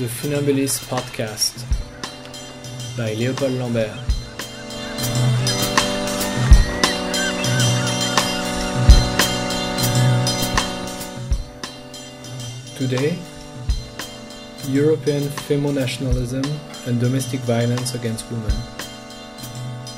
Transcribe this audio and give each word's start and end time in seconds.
The 0.00 0.06
Funambulist 0.06 0.88
Podcast 0.88 1.62
by 2.96 3.14
Léopold 3.14 3.58
Lambert. 3.58 3.90
Today, 12.78 13.18
European 14.68 15.24
femonationalism 15.24 16.46
and 16.86 16.98
domestic 16.98 17.40
violence 17.40 17.94
against 17.94 18.24
women 18.30 18.56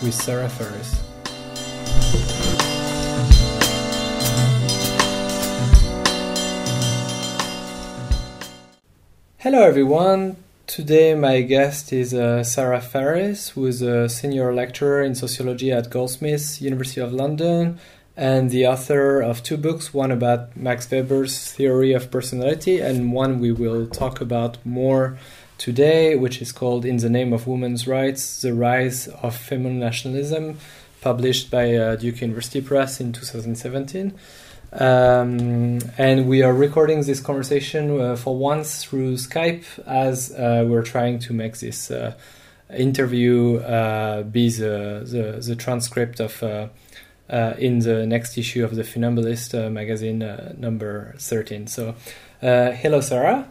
with 0.03 0.15
Sara 0.15 0.49
Farris. 0.49 1.02
Hello 9.43 9.61
everyone. 9.65 10.37
Today 10.69 11.17
my 11.17 11.41
guest 11.41 11.93
is 11.93 12.15
uh, 12.15 12.45
Sara 12.45 12.81
Farris, 12.81 13.49
who 13.49 13.67
is 13.67 13.83
a 13.83 14.09
senior 14.09 14.55
lecturer 14.55 15.03
in 15.03 15.17
sociology 15.17 15.73
at 15.73 15.91
Goldsmiths, 15.91 16.63
University 16.63 17.01
of 17.01 17.13
London, 17.13 17.81
and 18.17 18.51
the 18.51 18.69
author 18.69 19.21
of 19.21 19.43
two 19.43 19.57
books, 19.57 19.93
one 19.93 20.13
about 20.13 20.57
Max 20.57 20.89
Weber's 20.89 21.51
theory 21.51 21.93
of 21.93 22.09
personality 22.09 22.79
and 22.79 23.13
one 23.13 23.41
we 23.41 23.51
will 23.51 23.89
talk 23.89 24.21
about 24.21 24.65
more 24.65 25.19
today, 25.59 26.15
which 26.15 26.41
is 26.41 26.53
called 26.53 26.85
In 26.85 26.99
the 26.99 27.11
Name 27.11 27.33
of 27.33 27.49
Women's 27.49 27.89
Rights: 27.89 28.43
The 28.43 28.55
Rise 28.55 29.09
of 29.09 29.35
Femonationalism, 29.37 30.55
published 31.01 31.51
by 31.51 31.75
uh, 31.75 31.97
Duke 31.97 32.21
University 32.21 32.61
Press 32.61 33.01
in 33.01 33.13
2017. 33.13 34.13
Um, 34.73 35.81
and 35.99 36.27
we 36.27 36.43
are 36.43 36.53
recording 36.53 37.03
this 37.03 37.21
conversation 37.21 38.01
uh, 38.01 38.17
for 38.17 38.35
once 38.35 38.83
through 38.83 39.17
Skype 39.17 39.65
as 39.87 40.33
uh, 40.33 40.65
we're 40.67 40.83
trying 40.83 41.19
to 41.21 41.35
make 41.35 41.59
this 41.59 41.91
uh, 41.91 42.15
interview 42.75 43.59
uh, 43.59 44.23
be 44.23 44.49
the, 44.49 45.03
the, 45.05 45.45
the, 45.47 45.57
transcript 45.57 46.21
of 46.21 46.43
uh, 46.43 46.69
uh, 47.29 47.53
in 47.59 47.81
the 47.81 48.07
next 48.07 48.39
issue 48.39 48.65
of 48.65 48.75
the 48.75 48.83
Funambulist 48.83 49.71
magazine 49.71 50.21
number 50.57 51.15
13. 51.19 51.67
So, 51.67 51.95
hello, 52.41 53.03
Sara. 53.03 53.47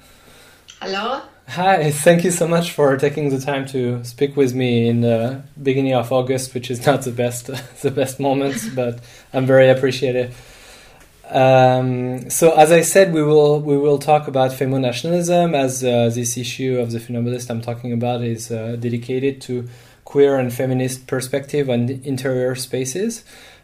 Hello. 0.81 1.21
Hi, 1.49 1.91
thank 1.91 2.23
you 2.23 2.31
so 2.31 2.47
much 2.47 2.71
for 2.71 2.97
taking 2.97 3.29
the 3.29 3.39
time 3.39 3.67
to 3.67 4.03
speak 4.03 4.35
with 4.35 4.55
me 4.55 4.87
in 4.87 5.01
the 5.01 5.43
beginning 5.61 5.93
of 5.93 6.11
August, 6.11 6.55
which 6.55 6.71
is 6.71 6.83
not 6.85 7.03
the 7.03 7.11
best 7.11 7.47
the 7.81 7.91
best 7.91 8.19
moments, 8.19 8.67
but 8.69 9.01
I'm 9.33 9.45
very 9.45 9.69
appreciative. 9.69 10.35
Um, 11.31 12.29
so, 12.29 12.51
as 12.51 12.73
I 12.73 12.81
said, 12.81 13.13
we 13.13 13.23
will 13.23 13.61
we 13.61 13.77
will 13.77 13.97
talk 13.97 14.27
about 14.27 14.51
femonationalism 14.51 15.55
as 15.55 15.81
uh, 15.81 16.11
this 16.13 16.37
issue 16.37 16.77
of 16.77 16.91
the 16.91 16.99
Funambulist 16.99 17.49
I'm 17.49 17.61
talking 17.61 17.93
about 17.93 18.21
is 18.21 18.51
uh, 18.51 18.75
dedicated 18.77 19.39
to 19.43 19.69
queer 20.03 20.37
and 20.37 20.53
feminist 20.53 21.07
perspective 21.07 21.69
on 21.69 21.89
interior 22.03 22.53
spaces. 22.55 23.23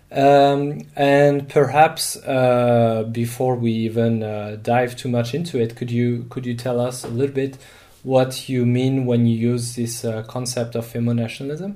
Um, 0.10 0.84
and 0.95 1.50
perhaps 1.50 2.16
uh, 2.16 3.04
before 3.12 3.58
we 3.58 3.72
even 3.72 4.23
uh, 4.23 4.58
dive 4.62 4.95
too 4.95 5.10
much 5.10 5.34
into 5.34 5.60
it, 5.60 5.76
could 5.76 5.92
you 5.92 6.26
could 6.30 6.45
you 6.45 6.56
tell 6.56 6.80
us 6.80 7.04
a 7.04 7.10
little 7.10 7.36
bit 7.36 7.58
what 8.04 8.48
you 8.48 8.66
mean 8.66 9.06
when 9.06 9.26
you 9.26 9.36
use 9.36 9.76
this 9.76 10.06
uh, 10.06 10.23
concept 10.23 10.76
of 10.76 10.86
femonationalism? 10.86 11.76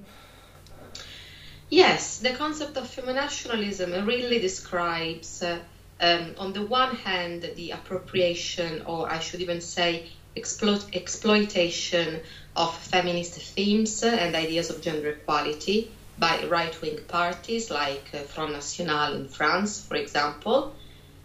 Yes, 1.70 2.20
the 2.20 2.32
concept 2.32 2.78
of 2.78 2.84
femonationalism 2.84 4.06
really 4.08 4.40
describes 4.40 5.44
uh, 5.44 5.60
um, 6.02 6.34
on 6.38 6.54
the 6.54 6.64
one 6.64 6.96
hand, 6.96 7.44
the 7.56 7.72
appropriation, 7.72 8.82
or 8.86 9.10
I 9.10 9.20
should 9.20 9.42
even 9.42 9.62
say, 9.62 10.10
explo- 10.36 10.90
exploitation 10.94 12.22
of 12.56 12.76
feminist 12.76 13.36
themes 13.36 14.04
and 14.04 14.36
ideas 14.36 14.70
of 14.72 14.82
gender 14.82 15.10
equality 15.10 15.92
by 16.18 16.44
right 16.44 16.80
wing 16.82 17.00
parties 17.08 17.70
like 17.70 18.10
uh, 18.14 18.24
Front 18.24 18.54
National 18.54 19.14
in 19.14 19.28
France, 19.28 19.80
for 19.88 19.96
example, 19.96 20.74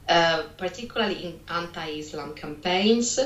uh, 0.09 0.43
particularly 0.59 1.25
in 1.25 1.41
anti 1.49 1.99
Islam 1.99 2.35
campaigns. 2.35 3.19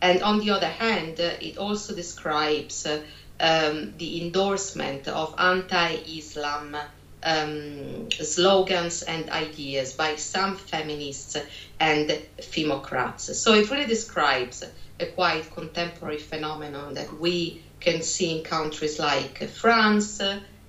And 0.00 0.22
on 0.22 0.38
the 0.38 0.50
other 0.50 0.68
hand, 0.68 1.20
uh, 1.20 1.34
it 1.40 1.58
also 1.58 1.94
describes 1.94 2.86
uh, 2.86 2.98
um, 3.40 3.96
the 3.96 4.22
endorsement 4.22 5.08
of 5.08 5.34
anti 5.38 5.94
Islam 6.06 6.76
um, 7.22 8.10
slogans 8.10 9.02
and 9.02 9.30
ideas 9.30 9.92
by 9.92 10.16
some 10.16 10.56
feminists 10.56 11.36
and 11.78 12.10
femocrats. 12.38 13.34
So 13.34 13.54
it 13.54 13.70
really 13.70 13.86
describes 13.86 14.64
a 15.00 15.06
quite 15.06 15.50
contemporary 15.54 16.18
phenomenon 16.18 16.94
that 16.94 17.18
we 17.18 17.62
can 17.80 18.02
see 18.02 18.38
in 18.38 18.44
countries 18.44 18.98
like 18.98 19.48
France, 19.48 20.20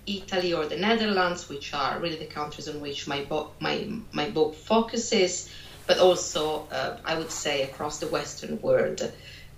Italy, 0.06 0.54
or 0.54 0.66
the 0.66 0.78
Netherlands, 0.78 1.48
which 1.48 1.74
are 1.74 2.00
really 2.00 2.18
the 2.18 2.26
countries 2.26 2.68
on 2.68 2.82
which 2.82 3.08
my 3.08 3.24
book, 3.24 3.54
my, 3.60 3.88
my 4.12 4.30
book 4.30 4.56
focuses, 4.56 5.50
but 5.88 6.00
also, 6.00 6.68
uh, 6.72 6.98
I 7.06 7.18
would 7.18 7.32
say, 7.32 7.64
across 7.64 8.00
the 8.00 8.08
Western 8.08 8.62
world. 8.62 9.02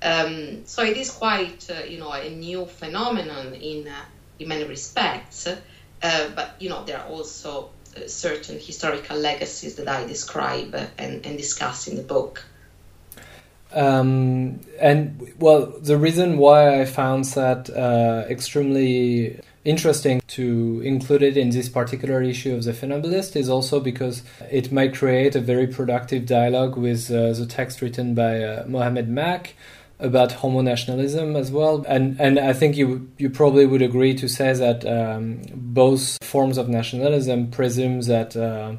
Um, 0.01 0.65
so 0.65 0.83
it 0.83 0.97
is 0.97 1.09
quite, 1.09 1.67
uh, 1.69 1.85
you 1.85 1.99
know, 1.99 2.11
a 2.11 2.29
new 2.29 2.65
phenomenon 2.65 3.53
in, 3.53 3.87
uh, 3.87 4.05
in 4.39 4.47
many 4.49 4.65
respects. 4.65 5.47
Uh, 6.05 6.29
but 6.35 6.55
you 6.59 6.69
know 6.69 6.83
there 6.85 6.99
are 6.99 7.07
also 7.07 7.71
uh, 7.97 8.07
certain 8.07 8.59
historical 8.59 9.17
legacies 9.17 9.73
that 9.77 9.87
I 9.87 10.05
describe 10.05 10.75
and, 10.99 11.25
and 11.25 11.35
discuss 11.35 11.87
in 11.87 11.95
the 11.95 12.03
book. 12.03 12.45
Um, 13.73 14.59
and 14.79 15.33
well, 15.39 15.65
the 15.81 15.97
reason 15.97 16.37
why 16.37 16.79
I 16.79 16.85
found 16.85 17.25
that 17.33 17.71
uh, 17.71 18.25
extremely 18.29 19.39
interesting 19.63 20.21
to 20.27 20.79
include 20.85 21.23
it 21.23 21.37
in 21.37 21.49
this 21.49 21.69
particular 21.69 22.21
issue 22.21 22.53
of 22.53 22.65
the 22.65 22.71
Funambulist 22.71 23.35
is 23.35 23.49
also 23.49 23.79
because 23.79 24.21
it 24.51 24.71
might 24.71 24.93
create 24.93 25.35
a 25.35 25.41
very 25.41 25.65
productive 25.65 26.27
dialogue 26.27 26.77
with 26.77 27.09
uh, 27.09 27.33
the 27.33 27.47
text 27.47 27.81
written 27.81 28.13
by 28.13 28.43
uh, 28.43 28.63
Mohamed 28.67 29.09
Mak 29.09 29.55
about 29.99 30.29
homonationalism 30.29 31.37
as 31.37 31.51
well, 31.51 31.85
and 31.87 32.19
and 32.19 32.37
I 32.37 32.53
think 32.53 32.75
you 32.75 33.09
you 33.17 33.29
probably 33.29 33.65
would 33.65 33.81
agree 33.81 34.13
to 34.15 34.27
say 34.27 34.53
that 34.53 34.85
um, 34.85 35.41
both 35.53 36.17
forms 36.23 36.57
of 36.57 36.67
nationalism 36.67 37.49
presume 37.49 38.01
that 38.01 38.35
uh, 38.35 38.75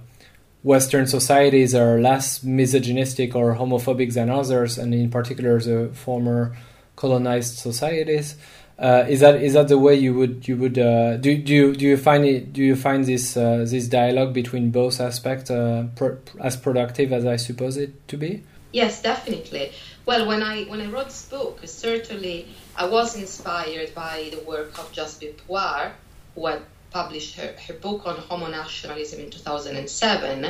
Western 0.62 1.06
societies 1.06 1.74
are 1.74 2.00
less 2.00 2.42
misogynistic 2.42 3.34
or 3.34 3.54
homophobic 3.54 4.12
than 4.12 4.28
others, 4.28 4.78
and 4.78 4.94
in 4.94 5.10
particular 5.10 5.60
the 5.60 5.90
former 5.94 6.56
colonized 6.96 7.58
societies. 7.58 8.36
Uh, 8.78 9.06
is 9.08 9.20
that 9.20 9.36
is 9.36 9.54
that 9.54 9.68
the 9.68 9.78
way 9.78 9.94
you 9.94 10.12
would 10.12 10.46
you 10.46 10.54
would 10.54 10.78
uh, 10.78 11.16
do 11.16 11.34
do 11.38 11.54
you, 11.54 11.74
do 11.74 11.86
you 11.86 11.96
find 11.96 12.26
it 12.26 12.52
do 12.52 12.62
you 12.62 12.76
find 12.76 13.06
this 13.06 13.34
uh, 13.34 13.64
this 13.66 13.88
dialogue 13.88 14.34
between 14.34 14.70
both 14.70 15.00
aspects 15.00 15.50
uh, 15.50 15.86
pro 15.96 16.18
as 16.40 16.58
productive 16.58 17.10
as 17.10 17.24
I 17.24 17.36
suppose 17.36 17.78
it 17.78 18.06
to 18.08 18.18
be? 18.18 18.42
Yes, 18.72 19.00
definitely. 19.00 19.72
Well, 20.06 20.28
when 20.28 20.40
I 20.40 20.62
when 20.66 20.80
I 20.80 20.86
wrote 20.86 21.06
this 21.06 21.24
book, 21.24 21.58
certainly 21.64 22.46
I 22.76 22.86
was 22.86 23.16
inspired 23.16 23.92
by 23.92 24.30
the 24.30 24.38
work 24.44 24.78
of 24.78 24.92
Jasbir 24.92 25.34
Puar, 25.34 25.90
who 26.36 26.46
had 26.46 26.62
published 26.92 27.34
her, 27.34 27.56
her 27.66 27.74
book 27.74 28.06
on 28.06 28.16
homonationalism 28.16 29.18
in 29.18 29.30
2007. 29.30 30.46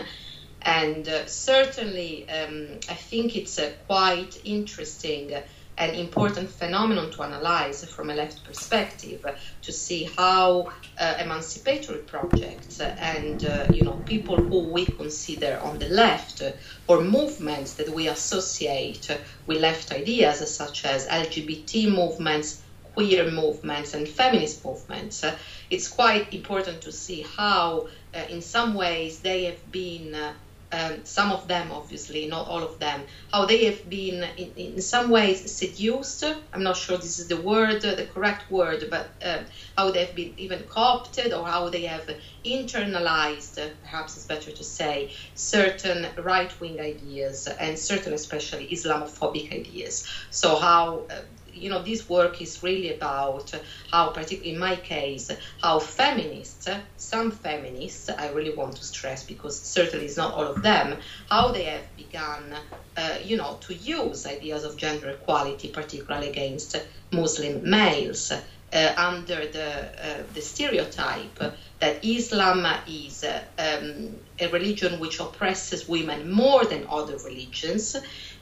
And 0.60 1.08
uh, 1.08 1.24
certainly, 1.24 2.28
um, 2.28 2.80
I 2.90 2.94
think 2.94 3.34
it's 3.34 3.58
a 3.58 3.72
quite 3.86 4.38
interesting 4.44 5.32
an 5.78 5.94
important 5.94 6.48
phenomenon 6.48 7.10
to 7.10 7.22
analyze 7.22 7.84
from 7.84 8.10
a 8.10 8.14
left 8.14 8.42
perspective 8.44 9.24
to 9.62 9.72
see 9.72 10.04
how 10.16 10.72
uh, 10.98 11.14
emancipatory 11.20 11.98
projects 11.98 12.80
and 12.80 13.44
uh, 13.44 13.66
you 13.72 13.82
know 13.82 14.00
people 14.06 14.36
who 14.36 14.60
we 14.70 14.86
consider 14.86 15.60
on 15.62 15.78
the 15.78 15.88
left 15.88 16.42
or 16.86 17.02
movements 17.02 17.74
that 17.74 17.88
we 17.88 18.08
associate 18.08 19.16
with 19.46 19.60
left 19.60 19.92
ideas 19.92 20.38
such 20.54 20.84
as 20.84 21.06
LGBT 21.08 21.92
movements 21.92 22.62
queer 22.94 23.30
movements 23.30 23.92
and 23.92 24.08
feminist 24.08 24.64
movements 24.64 25.22
it's 25.68 25.88
quite 25.88 26.32
important 26.32 26.80
to 26.80 26.90
see 26.90 27.26
how 27.36 27.86
uh, 28.14 28.18
in 28.30 28.40
some 28.40 28.72
ways 28.72 29.18
they 29.20 29.44
have 29.44 29.70
been 29.70 30.14
uh, 30.14 30.32
um, 30.72 31.04
some 31.04 31.30
of 31.30 31.46
them, 31.48 31.70
obviously, 31.70 32.26
not 32.26 32.46
all 32.48 32.62
of 32.62 32.78
them, 32.78 33.02
how 33.32 33.44
they 33.46 33.64
have 33.66 33.88
been 33.88 34.24
in, 34.36 34.52
in 34.56 34.80
some 34.80 35.10
ways 35.10 35.54
seduced. 35.54 36.24
I'm 36.52 36.62
not 36.62 36.76
sure 36.76 36.96
this 36.96 37.18
is 37.18 37.28
the 37.28 37.40
word, 37.40 37.82
the 37.82 38.08
correct 38.12 38.50
word, 38.50 38.88
but 38.90 39.10
uh, 39.24 39.44
how 39.76 39.90
they've 39.90 40.14
been 40.14 40.34
even 40.38 40.60
co-opted 40.64 41.32
or 41.32 41.46
how 41.46 41.68
they 41.68 41.82
have 41.82 42.08
internalized, 42.44 43.58
perhaps 43.80 44.16
it's 44.16 44.26
better 44.26 44.50
to 44.50 44.64
say, 44.64 45.12
certain 45.34 46.06
right-wing 46.18 46.80
ideas 46.80 47.46
and 47.46 47.78
certain, 47.78 48.12
especially 48.12 48.68
Islamophobic 48.68 49.52
ideas. 49.52 50.06
So 50.30 50.56
how 50.56 51.06
uh, 51.10 51.20
you 51.56 51.70
know, 51.70 51.82
this 51.82 52.08
work 52.08 52.40
is 52.42 52.62
really 52.62 52.94
about 52.94 53.52
how, 53.90 54.10
particularly 54.10 54.52
in 54.52 54.58
my 54.58 54.76
case, 54.76 55.30
how 55.62 55.78
feminists, 55.78 56.68
some 56.96 57.30
feminists, 57.30 58.10
I 58.10 58.30
really 58.30 58.54
want 58.54 58.76
to 58.76 58.84
stress 58.84 59.24
because 59.24 59.60
certainly 59.60 60.06
it's 60.06 60.16
not 60.16 60.34
all 60.34 60.46
of 60.46 60.62
them, 60.62 60.98
how 61.28 61.52
they 61.52 61.64
have 61.64 61.96
begun, 61.96 62.54
uh, 62.96 63.18
you 63.24 63.36
know, 63.36 63.58
to 63.62 63.74
use 63.74 64.26
ideas 64.26 64.64
of 64.64 64.76
gender 64.76 65.10
equality, 65.10 65.68
particularly 65.68 66.28
against 66.28 66.76
Muslim 67.12 67.68
males. 67.68 68.32
Uh, 68.72 68.92
under 68.96 69.46
the, 69.46 69.68
uh, 70.04 70.22
the 70.34 70.40
stereotype 70.40 71.38
that 71.78 72.04
Islam 72.04 72.66
is 72.88 73.22
uh, 73.22 73.40
um, 73.58 74.16
a 74.40 74.48
religion 74.48 74.98
which 74.98 75.20
oppresses 75.20 75.88
women 75.88 76.30
more 76.30 76.64
than 76.64 76.84
other 76.90 77.16
religions, 77.18 77.96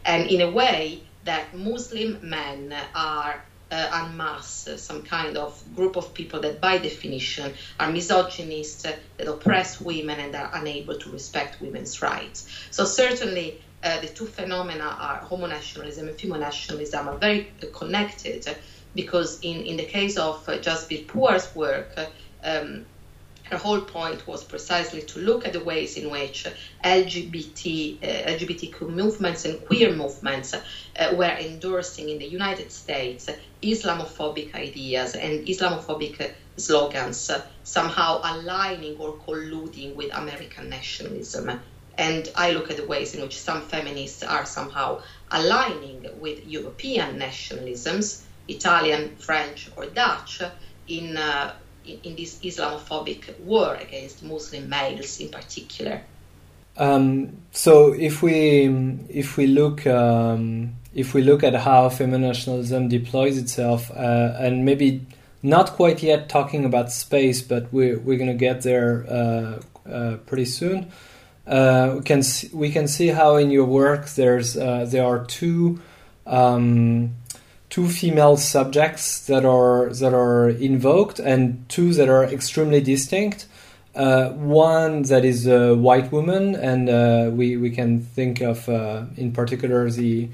and 0.04 0.30
in 0.30 0.40
a 0.40 0.50
way 0.50 1.02
that 1.24 1.56
Muslim 1.56 2.18
men 2.22 2.74
are 2.94 3.42
uh, 3.70 4.04
en 4.04 4.16
masse, 4.16 4.68
some 4.76 5.02
kind 5.02 5.36
of 5.36 5.62
group 5.74 5.96
of 5.96 6.14
people 6.14 6.40
that, 6.40 6.60
by 6.60 6.78
definition, 6.78 7.52
are 7.80 7.90
misogynist, 7.90 8.86
uh, 8.86 8.92
that 9.16 9.26
oppress 9.26 9.80
women, 9.80 10.20
and 10.20 10.34
are 10.34 10.50
unable 10.54 10.98
to 10.98 11.10
respect 11.10 11.60
women's 11.60 12.00
rights. 12.02 12.48
So, 12.70 12.84
certainly, 12.84 13.60
uh, 13.82 14.00
the 14.00 14.08
two 14.08 14.26
phenomena 14.26 14.96
are 14.98 15.16
homo 15.16 15.46
nationalism 15.46 16.08
and 16.08 16.16
femonationalism 16.16 17.06
are 17.06 17.18
very 17.18 17.50
connected 17.72 18.56
because, 18.94 19.40
in, 19.40 19.62
in 19.62 19.76
the 19.76 19.84
case 19.84 20.16
of 20.16 20.48
uh, 20.48 20.58
Jasbir 20.58 21.06
Puar's 21.06 21.54
work, 21.54 21.92
uh, 21.96 22.06
um, 22.44 22.84
her 23.44 23.58
whole 23.58 23.80
point 23.80 24.26
was 24.26 24.42
precisely 24.42 25.02
to 25.02 25.18
look 25.18 25.46
at 25.46 25.52
the 25.52 25.62
ways 25.62 25.96
in 25.96 26.10
which 26.10 26.46
LGBT, 26.82 28.02
uh, 28.02 28.06
LGBTQ 28.30 28.88
movements 28.88 29.44
and 29.44 29.64
queer 29.66 29.92
movements 29.92 30.54
uh, 30.54 30.60
were 31.14 31.36
endorsing 31.38 32.08
in 32.08 32.18
the 32.18 32.26
United 32.26 32.72
States 32.72 33.28
Islamophobic 33.62 34.54
ideas 34.54 35.14
and 35.14 35.46
Islamophobic 35.46 36.32
slogans, 36.56 37.30
uh, 37.30 37.42
somehow 37.64 38.20
aligning 38.24 38.96
or 38.96 39.12
colluding 39.12 39.94
with 39.94 40.14
American 40.14 40.70
nationalism. 40.70 41.60
And 41.96 42.28
I 42.34 42.50
look 42.52 42.70
at 42.70 42.78
the 42.78 42.86
ways 42.86 43.14
in 43.14 43.22
which 43.22 43.38
some 43.38 43.62
feminists 43.62 44.22
are 44.22 44.46
somehow 44.46 45.02
aligning 45.30 46.06
with 46.18 46.46
European 46.46 47.18
nationalisms, 47.18 48.22
Italian, 48.48 49.16
French, 49.16 49.70
or 49.76 49.86
Dutch, 49.86 50.42
in 50.88 51.16
uh, 51.16 51.54
in 51.86 52.16
this 52.16 52.38
Islamophobic 52.40 53.38
war 53.40 53.74
against 53.74 54.22
Muslim 54.22 54.68
males 54.68 55.20
in 55.20 55.28
particular. 55.28 56.02
Um, 56.76 57.38
so 57.52 57.92
if 57.92 58.22
we 58.22 58.66
if 59.08 59.36
we 59.36 59.46
look 59.46 59.86
um, 59.86 60.74
if 60.94 61.14
we 61.14 61.22
look 61.22 61.44
at 61.44 61.54
how 61.54 61.88
femonationalism 61.88 62.88
deploys 62.88 63.38
itself 63.38 63.90
uh, 63.90 64.36
and 64.38 64.64
maybe 64.64 65.06
not 65.42 65.72
quite 65.72 66.02
yet 66.02 66.28
talking 66.28 66.64
about 66.64 66.90
space, 66.90 67.42
but 67.42 67.72
we're 67.72 67.98
we're 67.98 68.18
gonna 68.18 68.34
get 68.34 68.62
there 68.62 69.06
uh, 69.08 69.60
uh, 69.88 70.16
pretty 70.26 70.46
soon. 70.46 70.90
Uh, 71.46 71.96
we 71.96 72.02
can 72.02 72.22
see, 72.22 72.48
we 72.52 72.70
can 72.70 72.88
see 72.88 73.08
how 73.08 73.36
in 73.36 73.50
your 73.50 73.66
work 73.66 74.08
there's 74.10 74.56
uh, 74.56 74.86
there 74.88 75.04
are 75.04 75.24
two 75.26 75.78
um, 76.26 77.14
two 77.74 77.88
female 77.88 78.36
subjects 78.36 79.26
that 79.26 79.44
are 79.44 79.88
that 79.94 80.14
are 80.14 80.48
invoked 80.48 81.18
and 81.18 81.68
two 81.68 81.92
that 81.92 82.08
are 82.08 82.22
extremely 82.22 82.80
distinct. 82.80 83.48
Uh, 83.96 84.28
one 84.30 85.02
that 85.02 85.24
is 85.24 85.48
a 85.48 85.74
white 85.74 86.12
woman, 86.12 86.54
and 86.54 86.88
uh, 86.88 87.28
we 87.32 87.56
we 87.56 87.70
can 87.70 88.00
think 88.00 88.40
of 88.40 88.68
uh, 88.68 89.02
in 89.16 89.32
particular 89.32 89.90
the 89.90 90.28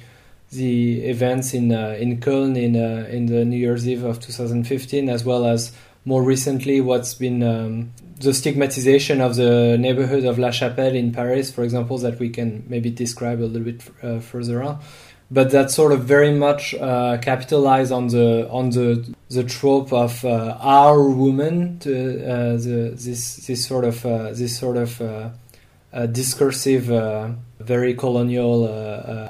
the 0.50 1.00
events 1.00 1.54
in 1.54 1.72
uh, 1.72 1.96
in 1.98 2.20
Köln 2.20 2.58
in 2.58 2.76
uh, 2.76 3.08
in 3.08 3.24
the 3.24 3.42
New 3.46 3.56
Year's 3.56 3.88
Eve 3.88 4.04
of 4.04 4.20
2015, 4.20 5.08
as 5.08 5.24
well 5.24 5.46
as 5.46 5.72
more 6.04 6.22
recently 6.22 6.82
what's 6.82 7.14
been 7.14 7.42
um, 7.42 7.90
the 8.18 8.34
stigmatization 8.34 9.22
of 9.22 9.36
the 9.36 9.78
neighborhood 9.78 10.26
of 10.26 10.38
La 10.38 10.50
Chapelle 10.50 10.94
in 10.94 11.10
Paris, 11.10 11.50
for 11.50 11.64
example, 11.64 11.96
that 11.96 12.18
we 12.18 12.28
can 12.28 12.64
maybe 12.68 12.90
describe 12.90 13.40
a 13.40 13.48
little 13.48 13.72
bit 13.72 13.82
uh, 14.02 14.20
further 14.20 14.62
on 14.62 14.78
but 15.30 15.50
that 15.52 15.70
sort 15.70 15.92
of 15.92 16.04
very 16.04 16.32
much 16.32 16.74
uh, 16.74 17.18
capitalize 17.18 17.92
on 17.92 18.08
the 18.08 18.48
on 18.50 18.70
the 18.70 19.14
the 19.28 19.44
trope 19.44 19.92
of 19.92 20.24
uh, 20.24 20.56
our 20.60 21.08
woman, 21.08 21.78
to, 21.78 21.92
uh, 22.24 22.52
the, 22.56 22.92
this 22.94 23.36
this 23.46 23.64
sort 23.64 23.84
of 23.84 24.04
uh, 24.04 24.32
this 24.32 24.58
sort 24.58 24.76
of 24.76 25.00
uh, 25.00 25.30
uh, 25.92 26.06
discursive, 26.06 26.84
very 27.60 27.94
colonial 27.94 28.68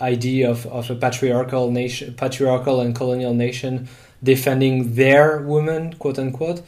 idea 0.00 0.50
of, 0.50 0.66
of 0.66 0.90
a 0.90 0.94
patriarchal 0.94 1.70
nation, 1.70 2.14
patriarchal 2.14 2.80
and 2.80 2.94
colonial 2.94 3.34
nation 3.34 3.88
defending 4.22 4.94
their 4.94 5.40
woman, 5.40 5.94
quote 5.94 6.18
unquote. 6.18 6.62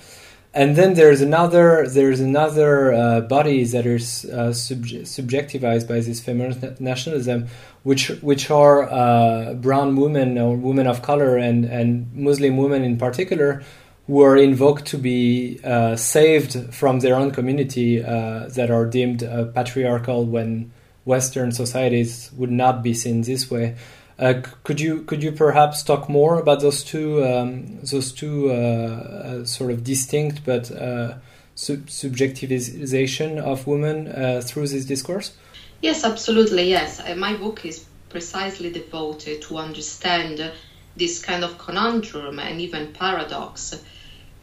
And 0.54 0.76
then 0.76 0.94
there's 0.94 1.22
another 1.22 1.88
there's 1.88 2.20
another 2.20 3.22
body 3.22 3.64
that 3.64 3.86
is 3.86 4.06
sub- 4.06 4.84
subjectivized 5.16 5.88
by 5.88 6.00
this 6.00 6.20
feminist 6.20 6.78
nationalism, 6.78 7.48
which 7.84 8.08
which 8.20 8.50
are 8.50 8.82
uh, 8.82 9.54
brown 9.54 9.96
women 9.96 10.36
or 10.36 10.54
women 10.54 10.86
of 10.86 11.00
color 11.00 11.38
and 11.38 11.64
and 11.64 12.12
Muslim 12.12 12.58
women 12.58 12.84
in 12.84 12.98
particular 12.98 13.62
who 14.06 14.20
are 14.20 14.36
invoked 14.36 14.86
to 14.86 14.98
be 14.98 15.60
uh, 15.64 15.96
saved 15.96 16.74
from 16.74 17.00
their 17.00 17.14
own 17.14 17.30
community 17.30 18.02
uh, 18.02 18.48
that 18.48 18.70
are 18.70 18.84
deemed 18.84 19.22
uh, 19.22 19.44
patriarchal 19.46 20.24
when 20.24 20.72
Western 21.04 21.52
societies 21.52 22.30
would 22.36 22.50
not 22.50 22.82
be 22.82 22.94
seen 22.94 23.22
this 23.22 23.50
way. 23.50 23.76
Uh, 24.22 24.40
could 24.62 24.80
you 24.80 25.02
could 25.02 25.20
you 25.20 25.32
perhaps 25.32 25.82
talk 25.82 26.08
more 26.08 26.38
about 26.38 26.60
those 26.60 26.84
two 26.84 27.24
um, 27.24 27.80
those 27.80 28.12
two 28.12 28.52
uh, 28.52 29.44
sort 29.44 29.72
of 29.72 29.82
distinct 29.82 30.44
but 30.44 30.66
sub- 31.56 31.86
subjectivization 31.86 33.38
of 33.38 33.66
women 33.66 34.06
through 34.42 34.68
this 34.68 34.84
discourse? 34.84 35.32
Yes, 35.82 36.04
absolutely. 36.04 36.70
Yes, 36.70 37.00
uh, 37.00 37.16
my 37.16 37.34
book 37.34 37.66
is 37.66 37.84
precisely 38.08 38.70
devoted 38.70 39.42
to 39.42 39.58
understand 39.58 40.52
this 40.96 41.20
kind 41.20 41.42
of 41.42 41.58
conundrum 41.58 42.38
and 42.38 42.60
even 42.60 42.92
paradox, 42.92 43.82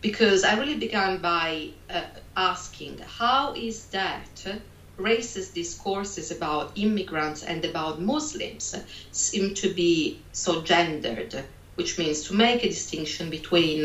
because 0.01 0.43
I 0.43 0.59
really 0.59 0.77
began 0.77 1.21
by 1.21 1.69
uh, 1.89 2.01
asking 2.35 2.99
how 3.19 3.53
is 3.53 3.85
that 3.91 4.59
racist 4.99 5.53
discourses 5.53 6.31
about 6.31 6.71
immigrants 6.75 7.43
and 7.43 7.63
about 7.65 8.01
Muslims 8.01 8.75
seem 9.11 9.53
to 9.55 9.69
be 9.73 10.19
so 10.33 10.61
gendered, 10.61 11.43
which 11.75 11.97
means 11.97 12.21
to 12.23 12.33
make 12.33 12.63
a 12.63 12.69
distinction 12.69 13.29
between 13.29 13.83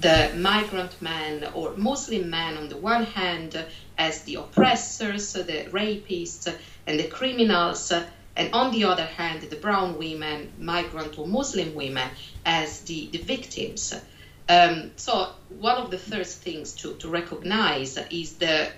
the 0.00 0.30
migrant 0.34 1.00
man 1.00 1.44
or 1.54 1.74
Muslim 1.76 2.30
man 2.30 2.56
on 2.56 2.68
the 2.68 2.76
one 2.76 3.04
hand 3.04 3.64
as 3.98 4.22
the 4.22 4.34
oppressors, 4.34 5.32
the 5.34 5.64
rapists, 5.70 6.52
and 6.86 6.98
the 6.98 7.04
criminals, 7.04 7.92
and 8.36 8.48
on 8.52 8.70
the 8.70 8.84
other 8.84 9.04
hand, 9.04 9.42
the 9.42 9.56
brown 9.56 9.96
women, 9.96 10.48
migrant 10.58 11.18
or 11.18 11.26
Muslim 11.26 11.74
women, 11.74 12.10
as 12.44 12.80
the, 12.80 13.08
the 13.12 13.18
victims. 13.18 13.92
Um, 14.48 14.90
so 14.96 15.26
one 15.48 15.78
of 15.78 15.90
the 15.90 15.98
first 15.98 16.40
things 16.40 16.72
to, 16.74 16.92
to 16.94 17.08
recognize 17.08 17.96
is 18.10 18.32
the 18.32 18.68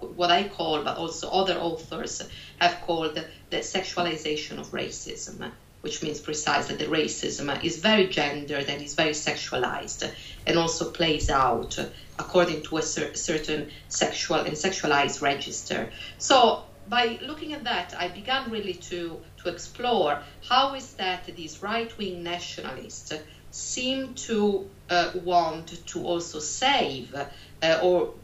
what 0.00 0.30
I 0.30 0.48
call, 0.48 0.82
but 0.82 0.96
also 0.96 1.28
other 1.30 1.56
authors 1.58 2.22
have 2.58 2.80
called 2.80 3.14
the 3.50 3.56
sexualization 3.58 4.58
of 4.58 4.70
racism, 4.70 5.50
which 5.80 6.02
means 6.02 6.20
precisely 6.20 6.76
that 6.76 6.84
the 6.84 6.90
racism 6.90 7.64
is 7.64 7.78
very 7.78 8.06
gendered 8.06 8.68
and 8.68 8.82
is 8.82 8.94
very 8.94 9.12
sexualized, 9.12 10.10
and 10.46 10.58
also 10.58 10.90
plays 10.90 11.30
out 11.30 11.78
according 12.18 12.62
to 12.62 12.78
a 12.78 12.82
cer- 12.82 13.14
certain 13.14 13.70
sexual 13.88 14.38
and 14.38 14.56
sexualized 14.56 15.22
register. 15.22 15.90
So 16.18 16.64
by 16.88 17.18
looking 17.22 17.52
at 17.52 17.64
that, 17.64 17.94
I 17.98 18.08
began 18.08 18.50
really 18.50 18.74
to, 18.74 19.20
to 19.42 19.48
explore 19.48 20.22
how 20.48 20.74
is 20.74 20.94
that 20.94 21.26
these 21.26 21.62
right 21.62 21.96
wing 21.98 22.22
nationalists 22.22 23.12
seem 23.50 24.14
to 24.14 24.68
uh, 24.88 25.12
want 25.24 25.86
to 25.86 26.04
also 26.04 26.38
save 26.38 27.14
uh, 27.14 27.78
or 27.82 28.14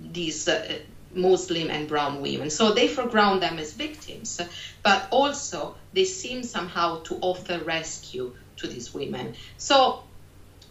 these 0.00 0.48
uh, 0.48 0.78
Muslim 1.14 1.70
and 1.70 1.88
brown 1.88 2.20
women. 2.20 2.50
So 2.50 2.72
they 2.72 2.88
foreground 2.88 3.42
them 3.42 3.58
as 3.58 3.72
victims, 3.72 4.40
but 4.82 5.08
also 5.10 5.76
they 5.92 6.04
seem 6.04 6.42
somehow 6.42 7.02
to 7.04 7.18
offer 7.20 7.58
rescue 7.58 8.34
to 8.56 8.66
these 8.66 8.92
women. 8.92 9.34
So 9.56 10.02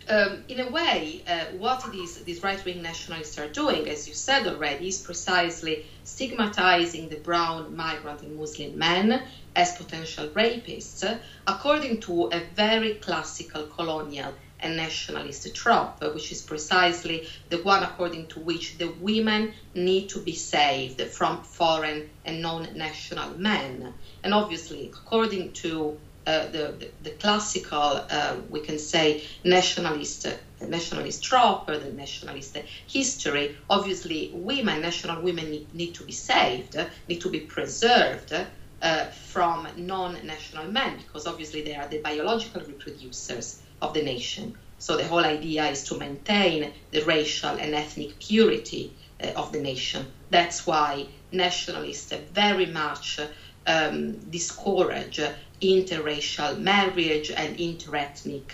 um, 0.10 0.44
in 0.50 0.60
a 0.60 0.70
way, 0.70 1.24
uh, 1.28 1.46
what 1.58 1.90
these, 1.92 2.16
these 2.24 2.44
right 2.44 2.64
wing 2.66 2.82
nationalists 2.82 3.40
are 3.40 3.48
doing, 3.48 3.88
as 3.88 4.08
you 4.08 4.14
said 4.14 4.46
already, 4.48 4.88
is 4.88 5.02
precisely 5.02 5.86
stigmatizing 6.04 7.10
the 7.10 7.16
brown 7.16 7.76
migrant 7.76 8.22
and 8.22 8.36
Muslim 8.36 8.78
men 8.78 9.24
as 9.56 9.78
potential 9.78 10.28
rapists, 10.30 11.20
according 11.48 12.02
to 12.02 12.30
a 12.34 12.42
very 12.56 12.96
classical 12.96 13.64
colonial 13.68 14.34
and 14.63 14.77
nationalist 14.77 15.53
trope, 15.53 15.98
uh, 16.01 16.10
which 16.10 16.32
is 16.32 16.41
precisely 16.41 17.27
the 17.50 17.58
one 17.58 17.84
according 17.84 18.27
to 18.27 18.39
which 18.39 18.77
the 18.77 18.89
women 19.01 19.53
need 19.75 20.10
to 20.10 20.20
be 20.20 20.34
saved 20.34 21.01
from 21.01 21.43
foreign 21.43 22.10
and 22.25 22.41
non 22.41 22.75
national 22.75 23.38
men. 23.38 23.93
And 24.24 24.34
obviously, 24.34 24.88
according 24.88 25.51
to 25.63 25.98
uh, 26.25 26.46
the, 26.46 26.74
the, 26.79 26.89
the, 27.03 27.10
classical, 27.10 28.00
uh, 28.10 28.38
we 28.50 28.62
can 28.62 28.79
say, 28.79 29.24
nationalist, 29.43 30.24
the 30.60 30.67
nationalist 30.67 31.22
trope 31.22 31.67
or 31.67 31.77
the 31.77 31.91
nationalist 31.91 32.58
history. 32.88 33.58
Obviously, 33.70 34.32
women, 34.34 34.82
national 34.82 35.22
women, 35.22 35.51
need, 35.51 35.75
need 35.75 35.93
to 35.96 36.03
be 36.05 36.13
saved, 36.13 36.77
need 37.10 37.20
to 37.20 37.29
be 37.29 37.41
preserved. 37.41 38.34
Uh, 38.82 39.05
from 39.05 39.65
non-national 39.77 40.65
men, 40.65 40.98
because 40.98 41.25
obviously 41.25 41.62
they 41.62 41.74
are 41.74 41.88
the 41.88 42.00
biological 42.00 42.60
reproducers 42.60 43.60
of 43.84 43.94
the 43.94 44.04
nation. 44.04 44.58
So 44.80 44.98
the 44.98 45.08
whole 45.12 45.25
idea 45.38 45.63
is 45.68 45.84
to 45.86 45.98
maintain 45.98 46.74
the 46.92 47.02
racial 47.04 47.56
and 47.63 47.75
ethnic 47.75 48.20
purity 48.20 48.94
uh, 49.24 49.42
of 49.42 49.52
the 49.52 49.62
nation. 49.62 50.06
That's 50.30 50.66
why 50.66 51.08
nationalists 51.32 52.13
very 52.34 52.66
much 52.66 53.20
um, 53.68 53.98
discourage 54.30 55.20
interracial 55.62 56.60
marriage 56.60 57.32
and 57.32 57.58
interethnic 57.58 58.50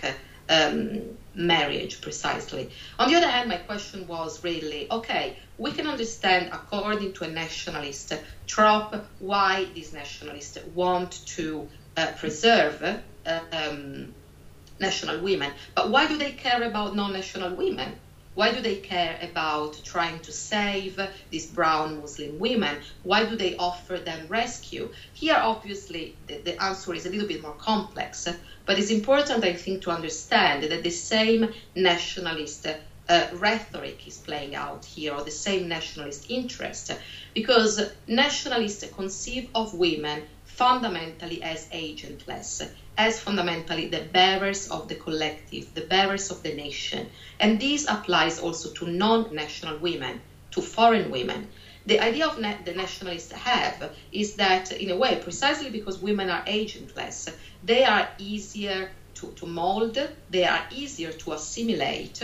um, 0.48 1.02
marriage 1.34 2.00
precisely. 2.00 2.70
On 2.98 3.10
the 3.10 3.16
other 3.16 3.28
hand, 3.28 3.48
my 3.48 3.56
question 3.56 4.06
was 4.06 4.44
really 4.44 4.86
okay, 4.90 5.36
we 5.58 5.72
can 5.72 5.86
understand, 5.86 6.50
according 6.52 7.12
to 7.14 7.24
a 7.24 7.28
nationalist 7.28 8.12
trope, 8.46 8.94
why 9.18 9.66
these 9.74 9.92
nationalists 9.92 10.58
want 10.74 11.12
to 11.26 11.68
uh, 11.96 12.12
preserve 12.16 12.82
uh, 13.26 13.40
um, 13.52 14.14
national 14.80 15.20
women. 15.20 15.52
But 15.74 15.90
why 15.90 16.08
do 16.08 16.16
they 16.16 16.32
care 16.32 16.62
about 16.62 16.96
non 16.96 17.12
national 17.12 17.54
women? 17.54 18.00
Why 18.34 18.52
do 18.52 18.60
they 18.62 18.76
care 18.76 19.18
about 19.20 19.80
trying 19.84 20.20
to 20.20 20.32
save 20.32 21.00
these 21.30 21.46
brown 21.46 22.00
Muslim 22.00 22.38
women? 22.38 22.80
Why 23.02 23.24
do 23.24 23.36
they 23.36 23.56
offer 23.56 23.98
them 23.98 24.28
rescue? 24.28 24.92
Here, 25.12 25.36
obviously, 25.36 26.16
the, 26.26 26.38
the 26.38 26.62
answer 26.62 26.94
is 26.94 27.06
a 27.06 27.10
little 27.10 27.26
bit 27.26 27.42
more 27.42 27.54
complex, 27.54 28.28
but 28.66 28.78
it's 28.78 28.90
important, 28.90 29.44
I 29.44 29.54
think, 29.54 29.82
to 29.82 29.90
understand 29.90 30.62
that 30.62 30.82
the 30.84 30.90
same 30.90 31.52
nationalist 31.74 32.66
uh, 32.66 33.26
rhetoric 33.34 34.06
is 34.06 34.18
playing 34.18 34.54
out 34.54 34.84
here, 34.84 35.14
or 35.14 35.24
the 35.24 35.32
same 35.32 35.66
nationalist 35.66 36.26
interest, 36.30 36.92
because 37.34 37.82
nationalists 38.06 38.84
conceive 38.94 39.50
of 39.54 39.74
women 39.74 40.22
fundamentally 40.60 41.42
as 41.42 41.66
agentless, 41.72 42.60
as 42.98 43.18
fundamentally 43.18 43.86
the 43.86 44.00
bearers 44.12 44.66
of 44.66 44.88
the 44.88 44.94
collective, 44.94 45.72
the 45.74 45.80
bearers 45.80 46.30
of 46.30 46.42
the 46.42 46.52
nation. 46.52 47.08
And 47.40 47.58
this 47.58 47.86
applies 47.88 48.38
also 48.38 48.68
to 48.78 48.86
non 48.86 49.26
national 49.30 49.78
women, 49.78 50.20
to 50.52 50.60
foreign 50.60 51.08
women. 51.10 51.48
The 51.86 51.98
idea 51.98 52.26
of 52.26 52.36
na- 52.36 52.60
the 52.60 52.74
nationalists 52.74 53.32
have 53.32 53.90
is 54.12 54.34
that, 54.34 54.70
in 54.72 54.90
a 54.90 54.96
way, 54.96 55.16
precisely 55.16 55.70
because 55.70 55.98
women 55.98 56.28
are 56.28 56.42
agentless, 56.46 57.28
they 57.62 57.84
are 57.84 58.04
easier 58.18 58.90
to, 59.14 59.32
to 59.36 59.46
mold, 59.46 59.96
they 60.28 60.44
are 60.44 60.62
easier 60.70 61.12
to 61.12 61.32
assimilate 61.32 62.20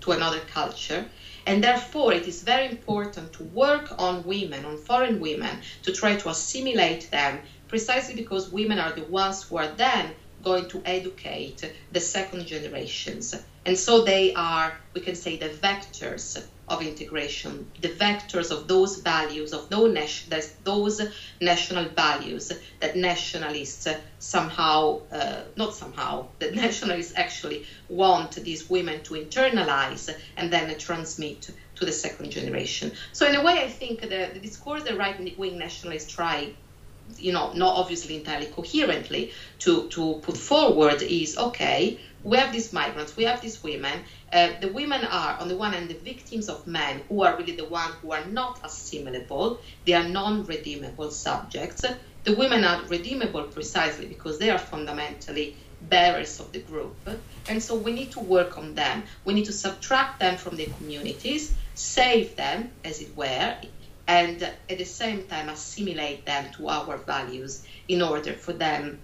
to 0.00 0.12
another 0.12 0.40
culture. 0.40 1.04
And 1.46 1.62
therefore, 1.62 2.12
it 2.12 2.26
is 2.28 2.40
very 2.40 2.66
important 2.66 3.32
to 3.34 3.42
work 3.42 3.92
on 3.98 4.22
women, 4.22 4.64
on 4.64 4.76
foreign 4.78 5.18
women, 5.18 5.58
to 5.82 5.92
try 5.92 6.14
to 6.16 6.28
assimilate 6.28 7.08
them 7.10 7.40
precisely 7.70 8.16
because 8.16 8.50
women 8.50 8.78
are 8.78 8.92
the 8.92 9.04
ones 9.04 9.42
who 9.44 9.56
are 9.56 9.68
then 9.68 10.10
going 10.42 10.68
to 10.68 10.82
educate 10.84 11.72
the 11.92 12.00
second 12.00 12.46
generations. 12.46 13.34
And 13.64 13.78
so 13.78 14.02
they 14.02 14.34
are, 14.34 14.76
we 14.94 15.00
can 15.00 15.14
say, 15.14 15.36
the 15.36 15.50
vectors 15.50 16.42
of 16.66 16.82
integration, 16.82 17.70
the 17.80 17.88
vectors 17.88 18.50
of 18.50 18.66
those 18.66 18.96
values, 18.98 19.52
of 19.52 19.68
those 19.68 21.00
national 21.40 21.88
values 21.88 22.52
that 22.80 22.96
nationalists 22.96 23.88
somehow, 24.18 25.00
uh, 25.12 25.42
not 25.56 25.74
somehow, 25.74 26.26
that 26.38 26.54
nationalists 26.54 27.12
actually 27.16 27.66
want 27.88 28.32
these 28.36 28.68
women 28.68 29.02
to 29.02 29.14
internalize 29.14 30.12
and 30.36 30.52
then 30.52 30.76
transmit 30.78 31.50
to 31.74 31.84
the 31.84 31.92
second 31.92 32.30
generation. 32.30 32.92
So, 33.12 33.28
in 33.28 33.34
a 33.34 33.42
way, 33.42 33.60
I 33.60 33.68
think 33.68 34.00
the, 34.00 34.30
the 34.32 34.40
discourse 34.40 34.84
the 34.84 34.96
right 34.96 35.38
wing 35.38 35.58
nationalists 35.58 36.12
try 36.12 36.54
you 37.18 37.32
know, 37.32 37.52
not 37.52 37.76
obviously 37.76 38.16
entirely 38.16 38.46
coherently 38.46 39.32
to, 39.60 39.88
to 39.88 40.20
put 40.22 40.36
forward 40.36 41.02
is 41.02 41.36
okay, 41.36 41.98
we 42.22 42.36
have 42.36 42.52
these 42.52 42.72
migrants, 42.72 43.16
we 43.16 43.24
have 43.24 43.40
these 43.40 43.62
women. 43.62 44.00
Uh, 44.32 44.50
the 44.60 44.68
women 44.68 45.04
are, 45.04 45.38
on 45.40 45.48
the 45.48 45.56
one 45.56 45.72
hand, 45.72 45.88
the 45.88 45.94
victims 45.94 46.48
of 46.48 46.66
men 46.66 47.00
who 47.08 47.22
are 47.22 47.36
really 47.36 47.56
the 47.56 47.64
ones 47.64 47.94
who 48.02 48.12
are 48.12 48.24
not 48.26 48.60
assimilable, 48.62 49.58
they 49.86 49.94
are 49.94 50.06
non 50.06 50.44
redeemable 50.44 51.10
subjects. 51.10 51.84
The 52.24 52.34
women 52.34 52.64
are 52.64 52.84
redeemable 52.84 53.44
precisely 53.44 54.06
because 54.06 54.38
they 54.38 54.50
are 54.50 54.58
fundamentally 54.58 55.56
bearers 55.88 56.38
of 56.40 56.52
the 56.52 56.60
group. 56.60 56.94
And 57.48 57.62
so 57.62 57.74
we 57.74 57.92
need 57.92 58.12
to 58.12 58.20
work 58.20 58.58
on 58.58 58.74
them. 58.74 59.04
We 59.24 59.32
need 59.32 59.46
to 59.46 59.52
subtract 59.52 60.20
them 60.20 60.36
from 60.36 60.56
their 60.56 60.66
communities, 60.66 61.54
save 61.74 62.36
them, 62.36 62.70
as 62.84 63.00
it 63.00 63.16
were, 63.16 63.56
and 64.06 64.42
at 64.42 64.78
the 64.78 64.84
same 64.84 65.24
time 65.24 65.48
assimilate 65.48 66.26
them 66.26 66.50
to 66.56 66.68
our 66.68 66.98
values 66.98 67.64
in 67.88 68.02
order 68.02 68.32
for 68.32 68.52
them 68.52 69.00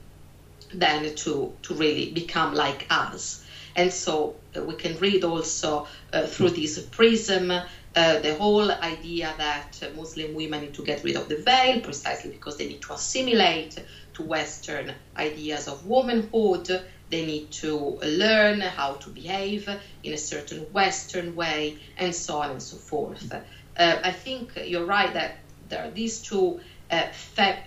then 0.73 1.15
to, 1.15 1.57
to 1.63 1.75
really 1.75 2.13
become 2.13 2.55
like 2.55 2.87
us. 2.91 3.45
And 3.77 3.93
so 3.93 4.41
uh, 4.57 4.65
we 4.65 4.75
can 4.75 4.97
read 4.99 5.23
also 5.23 5.87
uh, 6.13 6.27
through 6.27 6.51
this 6.51 6.79
prism 6.87 7.53
uh, 7.97 8.19
the 8.21 8.35
whole 8.35 8.71
idea 8.71 9.35
that 9.39 9.81
Muslim 9.95 10.35
women 10.35 10.61
need 10.61 10.75
to 10.75 10.85
get 10.85 11.03
rid 11.03 11.17
of 11.17 11.29
the 11.29 11.37
veil 11.37 11.81
precisely 11.81 12.31
because 12.31 12.59
they 12.59 12.69
need 12.69 12.83
to 12.83 12.93
assimilate 12.93 13.79
to 14.13 14.23
Western 14.23 14.95
ideas 15.17 15.67
of 15.67 15.87
womanhood. 15.87 16.69
They 17.09 17.25
need 17.25 17.53
to 17.63 17.99
learn 18.03 18.61
how 18.61 18.95
to 18.97 19.11
behave 19.11 19.67
in 20.03 20.13
a 20.13 20.19
certain 20.19 20.67
Western 20.73 21.35
way, 21.35 21.79
and 21.97 22.15
so 22.15 22.39
on 22.43 22.51
and 22.51 22.63
so 22.63 22.77
forth 22.77 23.33
uh, 23.79 23.99
I 24.03 24.13
think 24.13 24.53
you're 24.65 24.87
right 24.87 25.13
that 25.15 25.37
there 25.69 25.85
are 25.85 25.91
these 25.91 26.21
two 26.21 26.61
uh, 26.91 27.07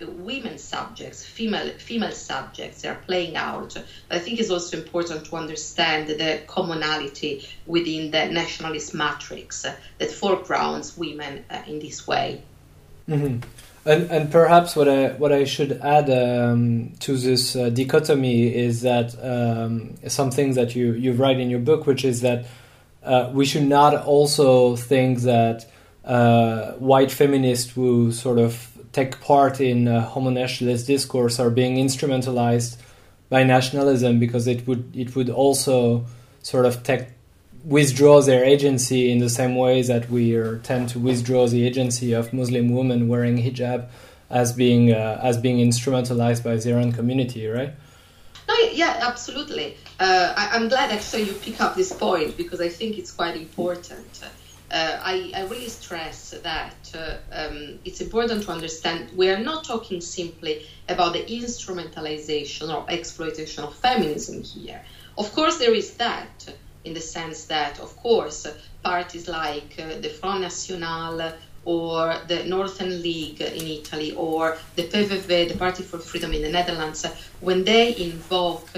women 0.02 0.58
subjects, 0.58 1.26
female 1.26 1.72
female 1.78 2.12
subjects, 2.12 2.82
they 2.82 2.90
are 2.90 3.02
playing 3.06 3.36
out. 3.36 3.74
But 4.08 4.18
I 4.18 4.20
think 4.20 4.40
it's 4.40 4.50
also 4.50 4.78
important 4.78 5.26
to 5.26 5.36
understand 5.36 6.08
the 6.08 6.42
commonality 6.48 7.48
within 7.66 8.12
the 8.12 8.28
nationalist 8.28 8.94
matrix 8.94 9.64
that 9.98 10.12
foregrounds 10.12 10.98
women 10.98 11.44
uh, 11.50 11.62
in 11.68 11.80
this 11.80 12.08
way. 12.08 12.42
Mm-hmm. 13.10 13.40
And, 13.86 14.12
and 14.12 14.32
perhaps 14.32 14.76
what 14.76 14.88
I 14.88 15.10
what 15.14 15.32
I 15.32 15.46
should 15.46 15.72
add 15.82 16.10
um, 16.10 16.94
to 17.00 17.18
this 17.18 17.56
uh, 17.56 17.70
dichotomy 17.70 18.54
is 18.54 18.82
that 18.82 19.16
um, 19.22 19.96
something 20.08 20.54
that 20.54 20.76
you 20.76 20.94
you 20.94 21.14
write 21.14 21.40
in 21.40 21.50
your 21.50 21.60
book, 21.60 21.88
which 21.88 22.06
is 22.06 22.22
that 22.22 22.46
uh, 23.04 23.32
we 23.34 23.46
should 23.46 23.68
not 23.68 23.96
also 23.96 24.76
think 24.76 25.20
that 25.20 25.69
uh, 26.10 26.72
white 26.80 27.12
feminists 27.12 27.72
who 27.72 28.12
sort 28.12 28.40
of 28.40 28.76
take 28.94 29.22
part 29.22 29.62
in 29.62 29.88
uh, 29.88 30.02
homo 30.02 30.32
nationalist 30.32 30.88
discourse 30.88 31.40
are 31.40 31.52
being 31.52 31.76
instrumentalized 31.76 32.78
by 33.30 33.44
nationalism 33.44 34.18
because 34.18 34.48
it 34.48 34.66
would 34.66 34.92
it 34.96 35.16
would 35.16 35.30
also 35.30 36.04
sort 36.42 36.66
of 36.66 36.82
take 36.82 37.10
withdraw 37.64 38.22
their 38.22 38.44
agency 38.44 39.12
in 39.12 39.20
the 39.20 39.30
same 39.30 39.56
way 39.56 39.84
that 39.84 40.10
we 40.10 40.34
are, 40.34 40.58
tend 40.60 40.90
to 40.90 40.98
withdraw 40.98 41.46
the 41.46 41.64
agency 41.64 42.14
of 42.14 42.34
Muslim 42.34 42.74
women 42.74 43.08
wearing 43.08 43.38
hijab 43.38 43.88
as 44.32 44.52
being 44.52 44.92
uh, 44.92 45.20
as 45.22 45.38
being 45.38 45.58
instrumentalized 45.58 46.44
by 46.44 46.56
their 46.56 46.80
own 46.80 46.92
community, 46.92 47.46
right? 47.46 47.74
No, 48.48 48.56
yeah, 48.72 48.98
absolutely. 49.04 49.78
Uh, 50.00 50.34
I, 50.36 50.56
am 50.56 50.70
glad 50.70 50.92
actually 50.92 51.24
you 51.24 51.34
pick 51.34 51.62
up 51.62 51.76
this 51.76 51.94
point 51.94 52.36
because 52.36 52.60
I 52.60 52.70
think 52.70 52.98
it's 52.98 53.12
quite 53.12 53.36
important 53.36 54.24
uh, 54.72 55.00
I, 55.02 55.32
I, 55.36 55.42
really 55.44 55.70
stress 55.70 56.36
that 56.44 56.92
uh, 56.94 57.18
um, 57.32 57.80
it's 57.86 58.02
important 58.02 58.44
to 58.44 58.52
understand 58.52 59.10
we 59.16 59.30
are 59.30 59.40
not 59.40 59.64
talking 59.64 60.00
simply 60.00 60.66
about 60.88 61.14
the 61.14 61.24
instrumentalization 61.24 62.74
or 62.74 62.86
exploitation 62.90 63.64
of 63.64 63.76
feminism 63.76 64.44
here. 64.44 64.82
Of 65.18 65.34
course, 65.34 65.58
there 65.58 65.74
is 65.74 65.96
that, 65.96 66.54
in 66.84 66.94
the 66.94 67.02
sense 67.02 67.46
that, 67.46 67.80
of 67.80 67.96
course, 67.98 68.48
parties 68.84 69.28
like 69.28 69.76
uh, 69.80 70.00
the 70.00 70.10
Front 70.10 70.42
National 70.42 71.34
or 71.66 72.16
the 72.28 72.44
Northern 72.46 73.02
League 73.02 73.42
in 73.42 73.66
Italy 73.68 74.14
or 74.14 74.58
the 74.76 74.84
PVV, 74.84 75.50
the 75.50 75.58
Party 75.58 75.84
for 75.84 75.98
Freedom 76.00 76.32
in 76.34 76.42
the 76.42 76.50
Netherlands, 76.50 77.06
when 77.42 77.64
they 77.64 77.96
invoke 77.98 78.70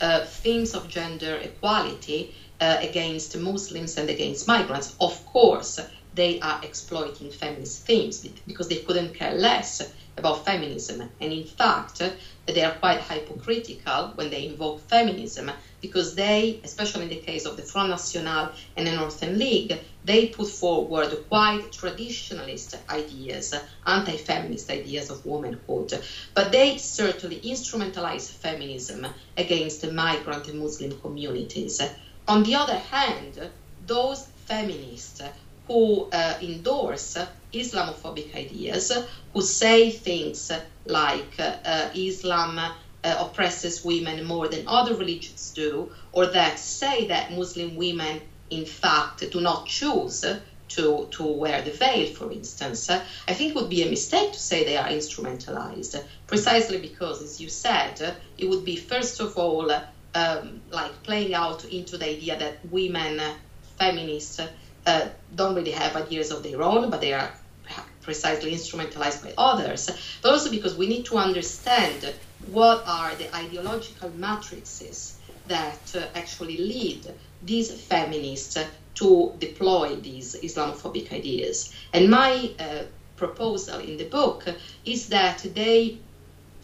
uh, 0.00 0.24
themes 0.24 0.74
of 0.74 0.88
gender 0.88 1.36
equality, 1.42 2.34
uh, 2.60 2.76
against 2.80 3.36
Muslims 3.36 3.96
and 3.96 4.10
against 4.10 4.46
migrants. 4.46 4.94
Of 5.00 5.24
course, 5.26 5.80
they 6.14 6.40
are 6.40 6.60
exploiting 6.62 7.30
feminist 7.30 7.86
themes 7.86 8.26
because 8.46 8.68
they 8.68 8.76
couldn't 8.76 9.14
care 9.14 9.32
less 9.32 9.92
about 10.16 10.44
feminism. 10.44 11.08
And 11.20 11.32
in 11.32 11.44
fact, 11.44 12.02
they 12.46 12.62
are 12.62 12.74
quite 12.74 13.00
hypocritical 13.00 14.12
when 14.16 14.30
they 14.30 14.46
invoke 14.46 14.80
feminism 14.88 15.50
because 15.80 16.14
they, 16.14 16.60
especially 16.64 17.04
in 17.04 17.08
the 17.10 17.16
case 17.16 17.46
of 17.46 17.56
the 17.56 17.62
Front 17.62 17.90
National 17.90 18.50
and 18.76 18.86
the 18.86 18.92
Northern 18.92 19.38
League, 19.38 19.78
they 20.04 20.26
put 20.26 20.48
forward 20.48 21.16
quite 21.28 21.70
traditionalist 21.70 22.76
ideas, 22.88 23.54
anti 23.86 24.16
feminist 24.16 24.70
ideas 24.70 25.10
of 25.10 25.24
womanhood. 25.24 25.98
But 26.34 26.52
they 26.52 26.76
certainly 26.78 27.40
instrumentalize 27.40 28.30
feminism 28.30 29.06
against 29.36 29.80
the 29.80 29.92
migrant 29.92 30.48
and 30.48 30.58
Muslim 30.58 31.00
communities. 31.00 31.80
On 32.28 32.42
the 32.42 32.54
other 32.54 32.76
hand, 32.76 33.50
those 33.86 34.26
feminists 34.46 35.22
who 35.66 36.08
uh, 36.12 36.34
endorse 36.40 37.16
Islamophobic 37.52 38.34
ideas, 38.34 38.92
who 39.32 39.42
say 39.42 39.90
things 39.90 40.50
like 40.86 41.34
uh, 41.38 41.88
Islam 41.94 42.58
uh, 42.58 42.70
oppresses 43.02 43.84
women 43.84 44.24
more 44.24 44.48
than 44.48 44.64
other 44.66 44.94
religions 44.94 45.50
do, 45.54 45.90
or 46.12 46.26
that 46.26 46.58
say 46.58 47.06
that 47.06 47.30
Muslim 47.30 47.76
women, 47.76 48.20
in 48.50 48.64
fact, 48.64 49.28
do 49.30 49.40
not 49.40 49.66
choose 49.66 50.24
to, 50.68 51.06
to 51.10 51.24
wear 51.24 51.60
the 51.62 51.70
veil, 51.72 52.06
for 52.06 52.30
instance, 52.30 52.88
I 52.88 53.32
think 53.32 53.50
it 53.50 53.54
would 53.56 53.68
be 53.68 53.82
a 53.82 53.86
mistake 53.86 54.30
to 54.32 54.38
say 54.38 54.62
they 54.62 54.76
are 54.76 54.86
instrumentalized, 54.86 56.00
precisely 56.26 56.78
because, 56.78 57.20
as 57.20 57.40
you 57.40 57.48
said, 57.48 58.14
it 58.38 58.48
would 58.48 58.64
be, 58.64 58.76
first 58.76 59.20
of 59.20 59.36
all, 59.36 59.70
um, 60.14 60.60
like 60.70 61.02
playing 61.02 61.34
out 61.34 61.64
into 61.64 61.96
the 61.96 62.06
idea 62.06 62.38
that 62.38 62.58
women, 62.70 63.20
feminists, 63.78 64.40
uh, 64.86 65.08
don't 65.34 65.54
really 65.54 65.70
have 65.70 65.96
ideas 65.96 66.30
of 66.30 66.42
their 66.42 66.62
own, 66.62 66.90
but 66.90 67.00
they 67.00 67.12
are 67.12 67.30
precisely 68.02 68.52
instrumentalized 68.52 69.22
by 69.22 69.32
others, 69.36 69.90
but 70.22 70.32
also 70.32 70.50
because 70.50 70.76
we 70.76 70.88
need 70.88 71.04
to 71.04 71.16
understand 71.16 72.12
what 72.50 72.82
are 72.86 73.14
the 73.16 73.34
ideological 73.34 74.10
matrices 74.10 75.16
that 75.46 75.94
uh, 75.94 76.06
actually 76.14 76.56
lead 76.56 77.06
these 77.42 77.70
feminists 77.70 78.58
to 78.94 79.32
deploy 79.38 79.96
these 79.96 80.34
Islamophobic 80.34 81.12
ideas. 81.12 81.72
And 81.92 82.10
my 82.10 82.50
uh, 82.58 82.82
proposal 83.16 83.78
in 83.80 83.96
the 83.96 84.04
book 84.04 84.44
is 84.84 85.08
that 85.08 85.38
they 85.54 85.98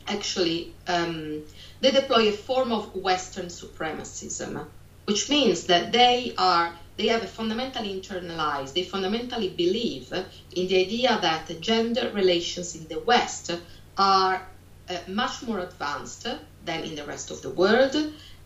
actually 0.08 0.72
um, 0.86 1.42
they 1.80 1.90
deploy 1.90 2.28
a 2.28 2.32
form 2.32 2.72
of 2.72 2.94
Western 2.94 3.46
supremacism, 3.46 4.66
which 5.04 5.28
means 5.28 5.66
that 5.66 5.92
they 5.92 6.34
are 6.38 6.72
they 6.96 7.08
have 7.08 7.22
a 7.22 7.26
fundamentally 7.26 8.00
internalized, 8.00 8.72
they 8.72 8.82
fundamentally 8.82 9.50
believe 9.50 10.10
in 10.54 10.66
the 10.66 10.80
idea 10.80 11.18
that 11.20 11.60
gender 11.60 12.10
relations 12.14 12.74
in 12.74 12.86
the 12.88 12.98
West 13.00 13.50
are 13.98 14.46
uh, 14.88 14.98
much 15.06 15.42
more 15.42 15.58
advanced 15.58 16.26
than 16.64 16.84
in 16.84 16.94
the 16.94 17.04
rest 17.04 17.30
of 17.30 17.42
the 17.42 17.50
world, 17.50 17.94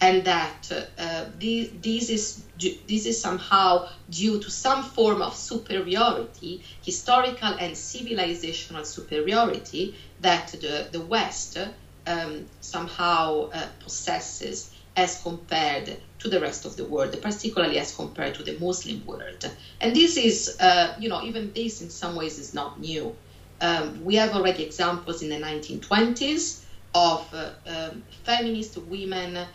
and 0.01 0.25
that 0.25 0.89
uh, 0.99 1.25
this, 1.39 1.69
this, 1.81 2.11
is, 2.11 2.43
this 2.89 3.07
is 3.07 3.21
somehow 3.21 3.89
due 4.09 4.41
to 4.41 4.51
some 4.51 4.83
form 4.83 5.23
of 5.23 5.35
superiority, 5.37 6.63
historical 6.83 7.49
and 7.49 7.75
civilizational 7.75 8.85
superiority, 8.85 9.95
that 10.21 10.49
the, 10.49 10.89
the 10.91 11.01
West 11.01 11.59
um, 12.07 12.47
somehow 12.61 13.51
uh, 13.51 13.67
possesses 13.81 14.75
as 14.97 15.23
compared 15.23 15.97
to 16.19 16.29
the 16.29 16.41
rest 16.41 16.65
of 16.65 16.77
the 16.77 16.85
world, 16.85 17.17
particularly 17.23 17.79
as 17.79 17.95
compared 17.95 18.35
to 18.35 18.43
the 18.43 18.59
Muslim 18.59 19.05
world. 19.07 19.51
And 19.81 19.95
this 19.95 20.17
is, 20.17 20.57
uh, 20.61 20.95
you 20.99 21.09
know, 21.09 21.23
even 21.23 21.53
this 21.53 21.81
in 21.81 21.91
some 21.91 22.17
ways 22.17 22.39
is 22.39 22.55
not 22.55 22.81
new. 22.81 23.17
Um, 23.61 24.05
we 24.05 24.17
have 24.17 24.35
already 24.35 24.65
examples 24.65 25.23
in 25.23 25.29
the 25.29 25.37
1920s 25.37 26.65
of 26.95 27.27
uh, 27.33 27.51
um, 27.67 28.03
feminist 28.25 28.77
women 28.79 29.37
uh, 29.37 29.47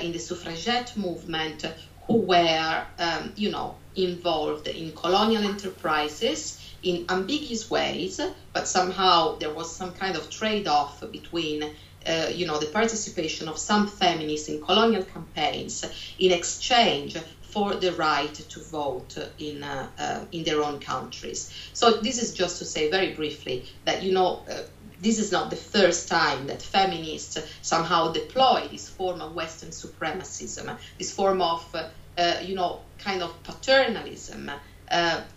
in 0.00 0.12
the 0.12 0.18
suffragette 0.18 0.96
movement 0.96 1.64
who 2.06 2.18
were, 2.18 2.86
um, 2.98 3.32
you 3.36 3.50
know, 3.50 3.76
involved 3.96 4.68
in 4.68 4.92
colonial 4.92 5.42
enterprises 5.42 6.60
in 6.82 7.06
ambiguous 7.08 7.70
ways, 7.70 8.20
but 8.52 8.68
somehow 8.68 9.36
there 9.38 9.52
was 9.52 9.74
some 9.74 9.92
kind 9.92 10.16
of 10.16 10.28
trade 10.30 10.68
off 10.68 11.00
between 11.10 11.64
uh, 12.06 12.28
you 12.32 12.46
know, 12.46 12.58
the 12.58 12.66
participation 12.66 13.48
of 13.48 13.58
some 13.58 13.86
feminists 13.86 14.48
in 14.48 14.60
colonial 14.62 15.02
campaigns 15.02 15.84
in 16.18 16.32
exchange 16.32 17.16
for 17.54 17.74
the 17.74 17.92
right 17.92 18.34
to 18.34 18.60
vote 18.60 19.16
in 19.38 19.62
uh, 19.62 19.86
uh, 19.98 20.20
in 20.32 20.42
their 20.44 20.62
own 20.62 20.80
countries. 20.80 21.50
So 21.72 21.92
this 21.92 22.20
is 22.20 22.34
just 22.34 22.58
to 22.58 22.64
say 22.64 22.90
very 22.90 23.14
briefly 23.14 23.64
that 23.84 24.02
you 24.02 24.12
know. 24.12 24.42
Uh, 24.50 24.62
this 25.00 25.18
is 25.18 25.30
not 25.30 25.50
the 25.50 25.56
first 25.56 26.08
time 26.08 26.46
that 26.46 26.62
feminists 26.62 27.36
somehow 27.60 28.12
deploy 28.12 28.66
this 28.70 28.88
form 28.88 29.20
of 29.20 29.34
Western 29.34 29.68
supremacism, 29.68 30.78
this 30.96 31.12
form 31.12 31.42
of, 31.42 31.62
uh, 31.74 32.36
you 32.42 32.54
know, 32.54 32.80
kind 32.98 33.22
of 33.22 33.30
paternalism 33.42 34.50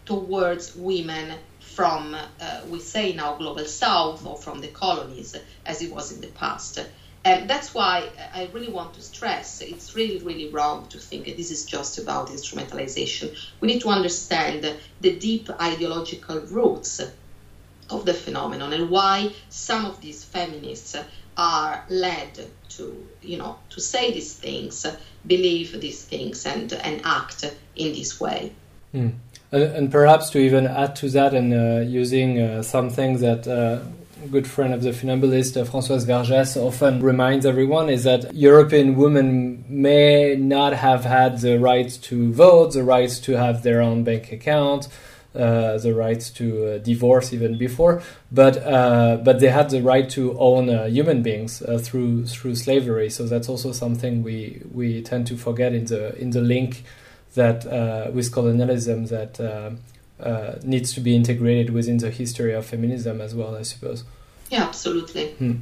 towards 0.06 0.74
women 0.74 1.34
from, 1.78 2.16
uh, 2.16 2.62
we 2.72 2.80
say 2.80 3.14
now, 3.14 3.36
global 3.36 3.66
south 3.66 4.26
or 4.26 4.36
from 4.36 4.62
the 4.62 4.68
colonies 4.70 5.36
as 5.64 5.80
it 5.84 5.92
was 5.92 6.12
in 6.12 6.20
the 6.22 6.32
past. 6.44 6.80
And 7.24 7.48
that's 7.48 7.72
why 7.72 8.10
I 8.34 8.50
really 8.52 8.72
want 8.72 8.96
to 8.96 9.02
stress 9.02 9.62
it's 9.62 9.96
really, 9.96 10.18
really 10.30 10.50
wrong 10.50 10.88
to 10.94 10.98
think 10.98 11.26
that 11.26 11.38
this 11.38 11.52
is 11.52 11.66
just 11.66 12.00
about 12.00 12.30
instrumentalization. 12.30 13.28
We 13.60 13.68
need 13.68 13.82
to 13.82 13.90
understand 13.90 14.76
the 15.02 15.12
deep 15.28 15.52
ideological 15.62 16.40
roots 16.58 17.00
of 17.92 18.06
the 18.06 18.16
phenomenon 18.16 18.74
and 18.74 18.90
why 18.90 19.30
some 19.50 19.86
of 19.86 20.02
these 20.02 20.24
feminists 20.24 20.96
are 21.38 21.84
led 21.90 22.32
to, 22.70 22.84
you 23.22 23.38
know, 23.38 23.56
to 23.70 23.80
say 23.80 24.12
these 24.12 24.34
things, 24.34 24.84
believe 25.28 25.80
these 25.80 26.04
things, 26.04 26.44
and, 26.48 26.74
and 26.74 27.02
act 27.04 27.44
in 27.76 27.94
this 27.94 28.20
way. 28.20 28.52
Mm. 28.96 29.14
And, 29.52 29.64
and, 29.64 29.92
perhaps 29.92 30.30
to 30.32 30.40
even 30.40 30.68
add 30.68 30.96
to 30.98 31.10
that, 31.10 31.34
and 31.34 31.54
uh, 31.54 31.90
using 31.90 32.40
uh, 32.40 32.64
something 32.64 33.20
that 33.20 33.48
uh, 33.48 33.80
a 34.24 34.28
good 34.28 34.46
friend 34.46 34.74
of 34.74 34.82
the 34.82 34.90
funambulist, 34.90 35.56
uh, 35.56 35.64
Françoise 35.64 36.06
Vergès, 36.06 36.58
often 36.58 37.02
reminds 37.02 37.46
everyone 37.46 37.90
is 37.90 38.04
that 38.04 38.34
European 38.36 38.96
women 38.96 39.64
may 39.70 40.36
not 40.36 40.74
have 40.74 41.06
had 41.06 41.40
the 41.40 41.60
right 41.60 41.90
to 42.04 42.34
vote, 42.34 42.74
the 42.74 42.84
right 42.84 43.10
to 43.10 43.38
have 43.38 43.64
their 43.64 43.82
own 43.82 44.04
bank 44.04 44.34
account, 44.34 44.90
uh, 45.34 45.78
the 45.78 45.94
right 45.94 46.20
to 46.36 46.74
uh, 46.74 46.78
divorce 46.80 47.32
even 47.32 47.58
before, 47.58 48.02
but 48.32 48.56
but 49.24 49.40
they 49.40 49.50
had 49.50 49.70
the 49.70 49.82
right 49.82 50.10
to 50.10 50.38
own 50.40 50.68
human 50.90 51.22
beings 51.22 51.64
through 51.84 52.26
through 52.26 52.56
slavery. 52.56 53.10
So 53.10 53.26
that's 53.28 53.48
also 53.48 53.72
something 53.72 54.24
we 54.24 54.62
we 54.74 55.02
tend 55.04 55.28
to 55.28 55.38
forget 55.38 55.74
in 55.74 55.86
the 55.86 56.18
in 56.18 56.32
the 56.32 56.42
link 56.42 56.84
that 57.38 57.66
uh, 57.66 58.12
with 58.12 58.32
colonialism 58.32 59.06
that 59.08 59.40
uh, 59.40 59.72
uh, 60.22 60.56
needs 60.64 60.94
to 60.94 61.00
be 61.00 61.16
integrated 61.16 61.70
within 61.74 61.98
the 61.98 62.12
history 62.12 62.54
of 62.54 62.66
feminism 62.66 63.22
as 63.22 63.34
well, 63.34 63.56
I 63.56 63.64
suppose. 63.64 64.04
Yeah, 64.50 64.64
absolutely. 64.64 65.30
Hmm. 65.32 65.56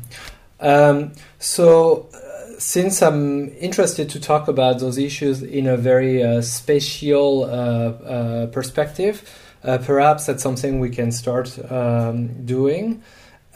Um, 0.60 1.12
so, 1.40 2.10
uh, 2.14 2.60
since 2.60 3.02
I'm 3.02 3.50
interested 3.58 4.10
to 4.12 4.20
talk 4.20 4.48
about 4.48 4.80
those 4.80 4.98
issues 4.98 5.44
in 5.44 5.68
a 5.68 5.78
very 5.78 6.24
uh, 6.24 6.42
spatial 6.42 7.44
uh, 7.44 8.48
perspective, 8.48 9.30
perhaps 9.62 10.28
that's 10.28 10.44
something 10.44 10.80
we 10.80 10.90
can 10.90 11.12
start 11.12 11.48
um, 11.72 12.46
doing. 12.46 13.04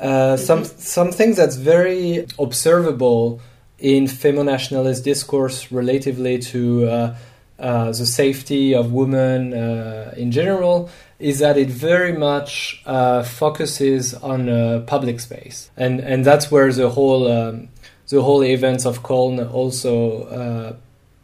Mm-hmm. 0.01 0.43
Some 0.43 0.63
some 0.63 1.12
things 1.12 1.38
that's 1.38 1.55
very 1.55 2.25
observable 2.38 3.41
in 3.79 4.05
femonationalist 4.05 5.03
discourse 5.03 5.71
relatively 5.71 6.39
to 6.39 6.88
uh, 6.88 7.15
the 7.59 8.05
safety 8.05 8.73
of 8.73 8.93
women 8.93 9.53
uh, 9.53 10.13
in 10.15 10.31
general 10.31 10.89
is 11.19 11.39
that 11.39 11.57
it 11.57 11.69
very 11.69 12.13
much 12.13 12.81
uh, 12.85 13.23
focuses 13.23 14.13
on 14.13 14.47
uh, 14.47 14.83
public 14.87 15.19
space, 15.19 15.69
and 15.75 15.99
and 15.99 16.23
that's 16.23 16.49
where 16.49 16.71
the 16.71 16.89
whole 16.89 17.29
um, 17.31 17.67
the 18.07 18.21
whole 18.21 18.43
events 18.43 18.85
of 18.85 19.03
Köln 19.03 19.51
also 19.53 20.23
uh, 20.23 20.75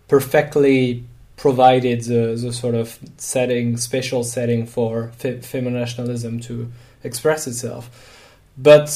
perfectly 0.08 1.04
provided 1.38 2.02
the, 2.02 2.38
the 2.40 2.54
sort 2.54 2.76
of 2.76 2.98
setting, 3.18 3.76
special 3.78 4.24
setting 4.24 4.66
for 4.66 5.12
fe- 5.18 5.40
femonationalism 5.40 6.42
to 6.44 6.72
express 7.04 7.48
itself. 7.48 7.90
But 8.58 8.88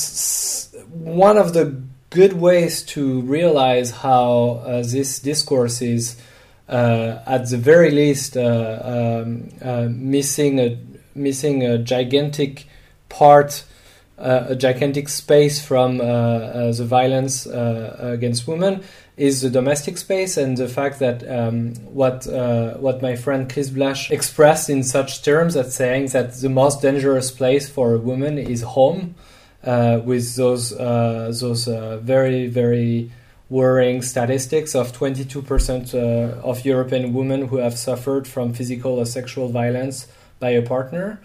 one 0.90 1.38
of 1.38 1.54
the 1.54 1.82
good 2.10 2.34
ways 2.34 2.84
to 2.84 3.22
realize 3.22 3.92
how 3.92 4.62
this 4.86 5.20
discourse 5.20 5.82
is 5.82 6.16
uh, 6.16 6.24
at 6.70 7.50
the 7.50 7.58
very 7.58 7.92
least 7.92 8.38
uh, 8.38 9.22
um, 9.24 9.50
uh, 9.62 9.88
missing 9.90 10.60
a 10.60 10.78
missing 11.16 11.64
a 11.64 11.78
gigantic 11.78 12.66
part 13.10 13.64
uh, 14.20 14.48
a 14.50 14.56
gigantic 14.56 15.08
space 15.08 15.66
from 15.66 16.02
uh, 16.02 16.04
uh, 16.04 16.72
the 16.74 16.84
violence 16.84 17.46
against 17.46 18.48
women 18.48 18.84
is 19.16 19.42
the 19.42 19.50
domestic 19.50 19.98
space 19.98 20.36
and 20.36 20.58
the 20.58 20.68
fact 20.68 21.00
that 21.00 21.24
um, 21.30 21.74
what 21.94 22.28
what 22.82 23.02
my 23.02 23.16
friend 23.16 23.50
Chris 23.50 23.70
Blache 23.70 24.12
expressed 24.12 24.70
in 24.70 24.84
such 24.84 25.24
terms 25.24 25.56
as 25.56 25.74
saying 25.74 26.08
that 26.08 26.34
the 26.34 26.50
most 26.50 26.82
dangerous 26.82 27.32
place 27.32 27.70
for 27.70 27.94
a 27.94 27.98
woman 27.98 28.38
is 28.38 28.62
home, 28.62 29.16
with 29.64 30.36
those 30.36 30.72
those 30.72 31.66
very 32.04 32.48
very 32.48 33.10
worrying 33.50 34.02
statistics 34.02 34.76
of 34.76 34.92
22% 34.92 35.94
uh, 35.94 36.40
of 36.42 36.66
European 36.66 37.14
women 37.14 37.48
who 37.48 37.58
have 37.58 37.78
suffered 37.78 38.28
from 38.28 38.54
physical 38.54 39.00
or 39.00 39.06
sexual 39.06 39.50
violence 39.50 40.08
by 40.40 40.50
a 40.50 40.62
partner 40.62 41.20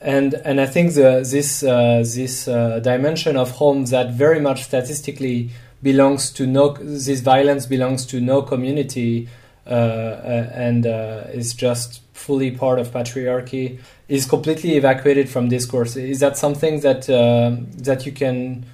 and 0.00 0.34
and 0.34 0.60
I 0.60 0.66
think 0.66 0.94
the, 0.94 1.26
this 1.28 1.62
uh, 1.62 2.04
this 2.04 2.48
uh, 2.48 2.80
dimension 2.80 3.36
of 3.36 3.52
home 3.52 3.86
that 3.86 4.12
very 4.12 4.40
much 4.40 4.64
statistically 4.64 5.50
belongs 5.82 6.30
to 6.32 6.46
no 6.46 6.74
this 6.74 7.20
violence 7.20 7.66
belongs 7.66 8.04
to 8.06 8.20
no 8.20 8.42
community 8.42 9.28
uh, 9.66 9.70
uh 9.70 10.50
and 10.54 10.86
uh, 10.86 11.24
is 11.32 11.54
just 11.54 12.02
fully 12.12 12.50
part 12.50 12.78
of 12.78 12.90
patriarchy 12.92 13.78
is 14.08 14.26
completely 14.26 14.76
evacuated 14.76 15.28
from 15.28 15.48
discourse. 15.48 15.96
Is 15.96 16.20
that 16.20 16.36
something 16.36 16.80
that 16.80 17.08
uh, 17.08 17.56
that 17.78 18.06
you 18.06 18.12
can 18.12 18.66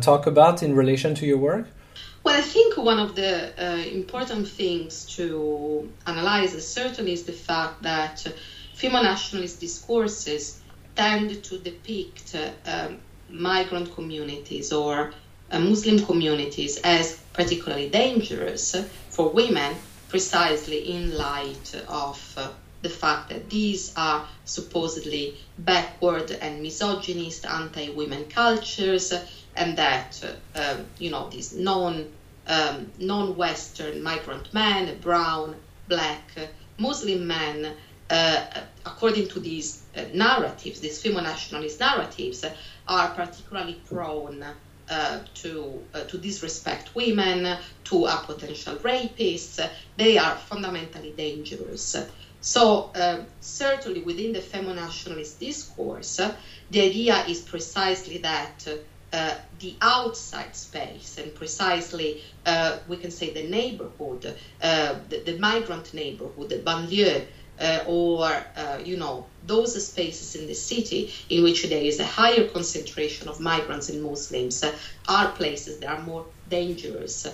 talk 0.00 0.26
about 0.26 0.62
in 0.62 0.74
relation 0.74 1.14
to 1.16 1.26
your 1.26 1.38
work? 1.38 1.66
Well, 2.22 2.36
I 2.38 2.42
think 2.42 2.76
one 2.76 2.98
of 2.98 3.14
the 3.16 3.92
important 3.92 4.46
things 4.46 5.06
to 5.16 5.90
analyze 6.06 6.52
certainly 6.68 7.12
is 7.12 7.24
the 7.24 7.32
fact 7.32 7.82
that 7.82 8.26
femonationalist 8.76 9.58
discourses 9.58 10.60
tend 10.94 11.42
to 11.44 11.58
depict 11.58 12.36
um, 12.66 12.98
migrant 13.30 13.94
communities 13.94 14.72
or 14.72 15.12
uh, 15.50 15.58
Muslim 15.58 15.98
communities 15.98 16.78
as 16.84 17.18
particularly 17.32 17.88
dangerous 17.88 18.76
for 19.08 19.30
women, 19.30 19.76
precisely 20.08 20.92
in 20.92 21.16
light 21.16 21.74
of 21.88 22.34
uh, 22.36 22.48
the 22.82 22.88
fact 22.88 23.30
that 23.30 23.48
these 23.50 23.92
are 23.96 24.26
supposedly 24.44 25.36
backward 25.58 26.30
and 26.30 26.62
misogynist 26.62 27.44
anti-women 27.46 28.24
cultures, 28.28 29.12
and 29.56 29.76
that 29.76 30.22
uh, 30.54 30.76
you 30.98 31.10
know 31.10 31.28
these 31.30 31.54
non 31.54 32.06
um, 32.46 32.90
non-Western 32.98 34.02
migrant 34.02 34.52
men, 34.52 34.98
brown, 35.00 35.56
black, 35.88 36.30
Muslim 36.78 37.26
men 37.26 37.74
uh, 38.10 38.44
according 38.84 39.28
to 39.28 39.38
these 39.38 39.84
uh, 39.96 40.02
narratives, 40.12 40.80
these 40.80 41.00
femonationalist 41.02 41.78
narratives, 41.78 42.42
uh, 42.42 42.52
are 42.88 43.10
particularly 43.14 43.80
prone 43.88 44.44
uh, 44.90 45.20
to 45.34 45.80
uh, 45.94 46.00
to 46.04 46.18
disrespect 46.18 46.94
women, 46.96 47.56
to 47.84 48.06
a 48.06 48.22
potential 48.26 48.74
rapists. 48.76 49.64
They 49.96 50.18
are 50.18 50.36
fundamentally 50.36 51.12
dangerous. 51.16 51.96
So 52.40 52.90
certainly 53.40 54.02
within 54.02 54.32
the 54.32 54.40
femonationalist 54.40 55.38
discourse, 55.38 56.20
the 56.70 56.80
idea 56.80 57.24
is 57.26 57.42
precisely 57.42 58.18
that. 58.18 58.66
Uh, 59.12 59.34
the 59.58 59.74
outside 59.80 60.54
space 60.54 61.18
and 61.18 61.34
precisely 61.34 62.22
uh, 62.46 62.78
we 62.86 62.96
can 62.96 63.10
say 63.10 63.32
the 63.32 63.42
neighborhood, 63.42 64.36
uh, 64.62 64.94
the, 65.08 65.18
the, 65.18 65.36
migrant 65.38 65.92
neighborhood, 65.92 66.48
the 66.48 66.58
banlieue, 66.58 67.26
uh, 67.60 67.82
or 67.86 68.24
uh, 68.56 68.78
you 68.84 68.96
know 68.96 69.26
those 69.48 69.72
spaces 69.84 70.36
in 70.36 70.46
the 70.46 70.54
city 70.54 71.10
in 71.28 71.42
which 71.42 71.64
there 71.64 71.82
is 71.82 71.98
a 71.98 72.04
higher 72.04 72.44
concentration 72.44 73.28
of 73.28 73.40
migrants 73.40 73.88
and 73.88 74.00
Muslims 74.00 74.62
are 75.08 75.28
places 75.32 75.78
that 75.80 75.88
are 75.88 76.02
more 76.04 76.24
dangerous 76.48 77.26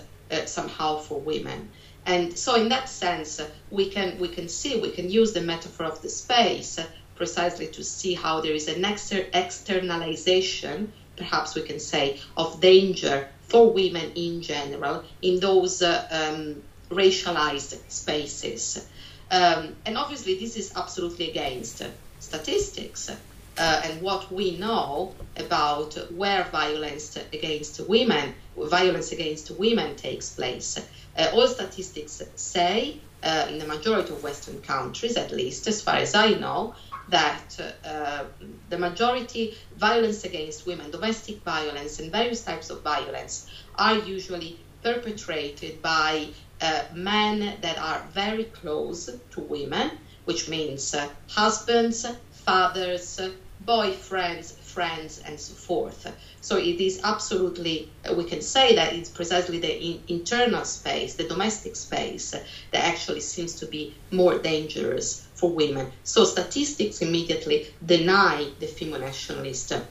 somehow 0.47 0.97
for 0.97 1.21
women. 1.21 1.69
And 2.07 2.39
so, 2.39 2.55
in 2.55 2.69
that 2.71 2.89
sense, 2.89 3.41
we 3.71 3.87
can 3.87 4.17
we 4.19 4.29
can 4.29 4.49
see 4.49 4.77
we 4.77 4.91
can 4.91 5.11
use 5.11 5.33
the 5.33 5.43
metaphor 5.43 5.87
of 5.87 6.01
the 6.01 6.09
space 6.09 6.79
precisely 7.17 7.67
to 7.67 7.83
see 7.83 8.15
how 8.15 8.41
there 8.41 8.55
is 8.55 8.69
an 8.69 8.85
exter- 8.85 9.27
externalization, 9.33 10.93
perhaps 11.17 11.55
we 11.55 11.63
can 11.63 11.81
say, 11.81 12.21
of 12.37 12.61
danger 12.61 13.29
for 13.43 13.73
women 13.73 14.13
in 14.15 14.43
general 14.43 15.05
in 15.23 15.41
those 15.41 15.83
um, 15.83 16.63
racialized 16.91 17.79
spaces. 17.91 18.87
Um, 19.31 19.77
and 19.85 19.97
obviously, 19.97 20.39
this 20.39 20.57
is 20.57 20.73
absolutely 20.77 21.31
against 21.31 21.83
statistics 22.21 23.11
uh, 23.59 23.81
and 23.85 24.03
what 24.03 24.31
we 24.33 24.57
know 24.57 25.15
about 25.37 25.95
where 26.13 26.45
violence 26.45 27.17
against 27.33 27.81
women, 27.89 28.35
violence 28.57 29.13
against 29.13 29.51
women 29.51 29.97
takes 29.97 30.31
place. 30.31 30.79
Uh, 31.17 31.29
all 31.33 31.47
statistics 31.47 32.23
say, 32.35 33.01
uh, 33.23 33.47
in 33.49 33.59
the 33.59 33.67
majority 33.67 34.13
of 34.13 34.23
Western 34.23 34.61
countries, 34.61 35.17
at 35.17 35.33
least 35.33 35.67
as 35.67 35.81
far 35.81 35.97
as 35.97 36.15
I 36.15 36.31
know, 36.35 36.75
that 37.09 37.59
uh, 37.85 38.25
the 38.69 38.79
majority 38.79 39.55
violence 39.77 40.25
against 40.25 40.67
women, 40.67 40.91
domestic 40.91 41.43
violence, 41.45 41.99
and 41.99 42.11
various 42.13 42.43
types 42.43 42.71
of 42.71 42.83
violence 42.83 43.47
are 43.77 43.95
usually 43.95 44.57
perpetrated 44.83 45.81
by 45.83 46.29
uh, 46.61 46.83
men 46.93 47.59
that 47.61 47.79
are 47.79 48.01
very 48.13 48.45
close 48.45 49.07
to 49.31 49.41
women, 49.41 49.91
which 50.25 50.49
means 50.49 50.95
uh, 50.95 51.07
husbands, 51.29 52.05
fathers, 52.31 53.21
boyfriends, 53.65 54.53
friends, 54.61 55.19
and 55.19 55.41
so 55.41 55.55
forth. 55.55 56.07
So 56.41 56.57
it 56.57 56.81
is 56.81 56.99
absolutely, 57.03 57.89
we 58.15 58.25
can 58.25 58.41
say 58.41 58.75
that 58.75 58.93
it's 58.93 59.09
precisely 59.09 59.59
the 59.59 59.73
in- 59.73 60.01
internal 60.09 60.65
space, 60.65 61.15
the 61.15 61.25
domestic 61.25 61.77
space, 61.77 62.31
that 62.33 62.85
actually 62.85 63.21
seems 63.21 63.55
to 63.57 63.67
be 63.67 63.89
more 64.11 64.35
dangerous 64.35 65.26
for 65.37 65.51
women. 65.51 65.93
So 66.03 66.25
statistics 66.25 67.03
immediately 67.03 67.67
deny 67.85 68.49
the 68.59 68.67
femonationalist 68.67 69.83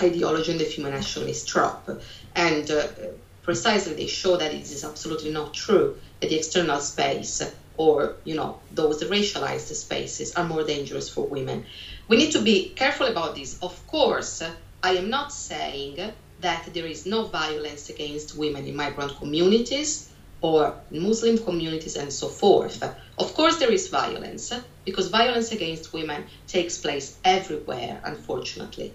ideology 0.00 0.52
and 0.52 0.60
the 0.60 0.64
femonationalist 0.64 1.46
trope. 1.46 2.00
And 2.34 2.70
uh, 2.70 2.88
precisely 3.42 3.94
they 3.94 4.06
show 4.06 4.36
that 4.36 4.52
it 4.54 4.62
is 4.62 4.84
absolutely 4.84 5.30
not 5.30 5.54
true 5.54 5.96
that 6.20 6.30
the 6.30 6.36
external 6.36 6.80
space 6.80 7.42
or 7.76 8.12
you 8.24 8.34
know 8.34 8.56
those 8.70 9.02
racialized 9.02 9.74
spaces 9.74 10.32
are 10.32 10.44
more 10.44 10.62
dangerous 10.62 11.08
for 11.08 11.26
women 11.26 11.64
we 12.08 12.16
need 12.16 12.30
to 12.32 12.40
be 12.40 12.72
careful 12.76 13.06
about 13.06 13.34
this 13.34 13.56
of 13.62 13.86
course 13.86 14.42
i 14.82 14.92
am 14.92 15.10
not 15.10 15.32
saying 15.32 15.98
that 16.38 16.62
there 16.74 16.86
is 16.86 17.06
no 17.06 17.24
violence 17.24 17.88
against 17.88 18.34
women 18.34 18.66
in 18.66 18.76
migrant 18.76 19.16
communities 19.16 20.11
or 20.42 20.74
muslim 20.90 21.38
communities 21.38 21.96
and 21.96 22.12
so 22.12 22.28
forth. 22.28 22.82
Of 23.18 23.34
course 23.34 23.58
there 23.58 23.72
is 23.72 23.88
violence 23.88 24.52
because 24.84 25.08
violence 25.08 25.52
against 25.52 25.92
women 25.92 26.24
takes 26.46 26.78
place 26.78 27.18
everywhere 27.24 28.00
unfortunately. 28.04 28.92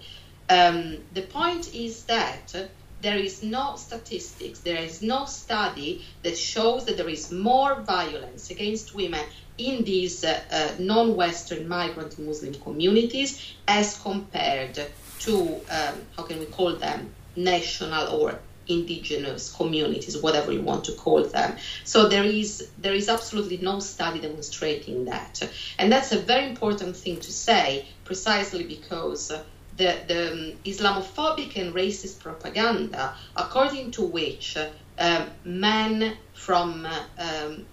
Um, 0.50 0.98
the 1.12 1.22
point 1.22 1.74
is 1.74 2.04
that 2.04 2.54
there 3.00 3.16
is 3.16 3.42
no 3.42 3.76
statistics, 3.76 4.60
there 4.60 4.82
is 4.82 5.02
no 5.02 5.24
study 5.24 6.04
that 6.22 6.36
shows 6.36 6.84
that 6.86 6.96
there 6.96 7.08
is 7.08 7.30
more 7.30 7.80
violence 7.82 8.50
against 8.50 8.94
women 8.94 9.24
in 9.56 9.84
these 9.84 10.24
uh, 10.24 10.40
uh, 10.50 10.70
non 10.78 11.14
Western 11.14 11.68
migrant 11.68 12.18
Muslim 12.18 12.54
communities 12.54 13.54
as 13.66 13.98
compared 13.98 14.80
to, 15.20 15.60
um, 15.70 15.94
how 16.16 16.22
can 16.24 16.38
we 16.38 16.46
call 16.46 16.74
them, 16.76 17.12
national 17.36 18.08
or 18.20 18.38
indigenous 18.68 19.52
communities, 19.52 20.16
whatever 20.18 20.52
you 20.52 20.62
want 20.62 20.84
to 20.84 20.92
call 20.92 21.24
them. 21.24 21.56
So 21.84 22.08
there 22.08 22.24
is 22.24 22.68
there 22.78 22.94
is 22.94 23.08
absolutely 23.08 23.58
no 23.58 23.80
study 23.80 24.20
demonstrating 24.20 25.06
that, 25.06 25.48
and 25.78 25.90
that's 25.92 26.12
a 26.12 26.18
very 26.18 26.46
important 26.48 26.96
thing 26.96 27.20
to 27.20 27.32
say, 27.32 27.86
precisely 28.04 28.64
because 28.64 29.32
the, 29.76 29.96
the 30.08 30.32
um, 30.32 30.52
Islamophobic 30.64 31.56
and 31.56 31.74
racist 31.74 32.18
propaganda, 32.18 33.14
according 33.36 33.92
to 33.92 34.02
which 34.02 34.56
uh, 34.98 35.26
men 35.44 36.16
from 36.34 36.86
um, 37.18 37.64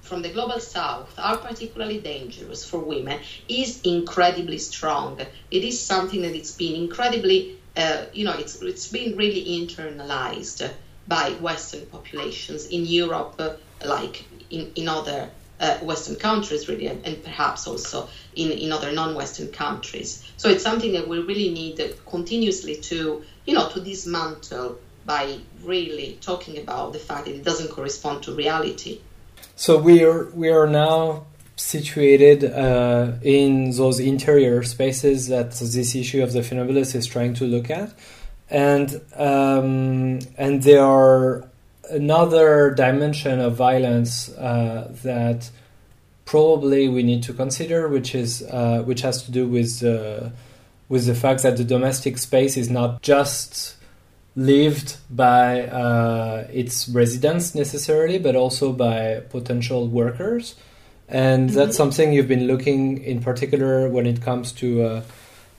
from 0.00 0.20
the 0.20 0.28
global 0.28 0.58
south 0.58 1.14
are 1.16 1.36
particularly 1.36 2.00
dangerous 2.00 2.64
for 2.64 2.78
women 2.78 3.20
is 3.48 3.80
incredibly 3.82 4.58
strong. 4.58 5.20
It 5.50 5.64
is 5.64 5.80
something 5.80 6.22
that 6.22 6.34
it's 6.34 6.52
been 6.52 6.74
incredibly, 6.74 7.56
uh, 7.76 8.04
you 8.12 8.24
know, 8.24 8.32
it's 8.32 8.60
it's 8.62 8.88
been 8.88 9.16
really 9.16 9.44
internalized 9.60 10.68
by 11.08 11.30
Western 11.32 11.86
populations 11.86 12.66
in 12.66 12.84
Europe, 12.84 13.34
uh, 13.38 13.54
like 13.84 14.24
in, 14.50 14.70
in 14.76 14.88
other 14.88 15.30
uh, 15.58 15.78
Western 15.78 16.16
countries, 16.16 16.68
really, 16.68 16.86
and, 16.86 17.04
and, 17.06 17.22
perhaps 17.22 17.66
also 17.66 18.08
in, 18.34 18.50
in 18.50 18.72
other 18.72 18.92
non-Western 18.92 19.48
countries. 19.48 20.28
So 20.36 20.48
it's 20.48 20.62
something 20.62 20.92
that 20.92 21.08
we 21.08 21.18
really 21.20 21.50
need 21.50 21.80
continuously 22.06 22.76
to, 22.76 23.24
you 23.46 23.54
know, 23.54 23.68
to 23.70 23.80
dismantle 23.80 24.78
by 25.06 25.38
really 25.62 26.18
talking 26.20 26.58
about 26.58 26.92
the 26.92 26.98
fact 26.98 27.26
that 27.26 27.34
it 27.34 27.44
doesn't 27.44 27.70
correspond 27.70 28.24
to 28.24 28.34
reality. 28.34 29.00
So 29.56 29.78
we 29.78 30.04
are 30.04 30.30
we 30.30 30.50
are 30.50 30.66
now 30.66 31.26
situated 31.62 32.44
uh, 32.44 33.12
in 33.22 33.70
those 33.72 34.00
interior 34.00 34.62
spaces 34.62 35.28
that 35.28 35.50
this 35.52 35.94
issue 35.94 36.22
of 36.22 36.32
the 36.32 36.40
funambulist 36.40 36.94
is 36.94 37.06
trying 37.06 37.34
to 37.34 37.44
look 37.44 37.70
at, 37.70 37.92
and 38.50 39.00
um, 39.16 40.18
and 40.36 40.62
there 40.62 40.84
are 40.84 41.48
another 41.90 42.70
dimension 42.70 43.40
of 43.40 43.54
violence 43.56 44.28
uh, 44.30 44.90
that 45.02 45.50
probably 46.24 46.88
we 46.88 47.02
need 47.02 47.22
to 47.22 47.32
consider, 47.32 47.88
which 47.88 48.14
is 48.14 48.42
uh, 48.42 48.82
which 48.82 49.00
has 49.02 49.22
to 49.24 49.30
do 49.30 49.46
with 49.46 49.82
with 50.88 51.06
the 51.06 51.14
fact 51.14 51.42
that 51.42 51.56
the 51.56 51.64
domestic 51.64 52.18
space 52.18 52.56
is 52.56 52.68
not 52.68 53.00
just 53.02 53.76
lived 54.34 54.96
by 55.10 55.62
uh, 55.62 56.46
its 56.52 56.88
residents 56.88 57.54
necessarily, 57.54 58.18
but 58.18 58.34
also 58.36 58.72
by 58.72 59.20
potential 59.30 59.88
workers. 59.88 60.54
And 61.12 61.48
mm-hmm. 61.50 61.56
that's 61.56 61.76
something 61.76 62.12
you've 62.12 62.26
been 62.26 62.46
looking 62.46 63.04
in 63.04 63.20
particular 63.20 63.88
when 63.88 64.06
it 64.06 64.22
comes 64.22 64.50
to 64.52 64.82
uh, 64.82 65.02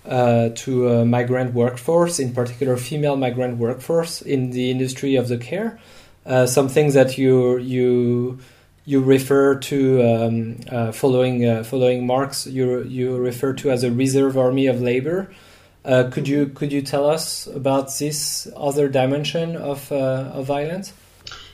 uh, 0.05 0.49
to 0.49 0.89
a 0.89 1.05
migrant 1.05 1.53
workforce, 1.53 2.19
in 2.19 2.33
particular 2.33 2.75
female 2.75 3.15
migrant 3.15 3.57
workforce 3.57 4.21
in 4.21 4.49
the 4.49 4.69
industry 4.71 5.15
of 5.15 5.29
the 5.29 5.37
care. 5.37 5.79
Uh, 6.25 6.45
some 6.47 6.67
that 6.67 7.17
you 7.17 7.57
you 7.57 8.39
you 8.85 9.01
refer 9.01 9.55
to 9.55 10.01
um, 10.01 10.59
uh, 10.69 10.91
following 10.91 11.45
uh, 11.45 11.63
following 11.63 12.05
Marx, 12.05 12.47
you 12.47 12.83
you 12.83 13.15
refer 13.17 13.53
to 13.53 13.71
as 13.71 13.83
a 13.83 13.91
reserve 13.91 14.37
army 14.37 14.67
of 14.67 14.81
labor. 14.81 15.33
Uh, 15.85 16.09
could 16.11 16.27
you 16.27 16.47
could 16.47 16.73
you 16.73 16.81
tell 16.81 17.09
us 17.09 17.45
about 17.47 17.95
this 17.99 18.47
other 18.55 18.89
dimension 18.89 19.55
of 19.55 19.91
uh, 19.91 20.31
of 20.33 20.45
violence? 20.45 20.93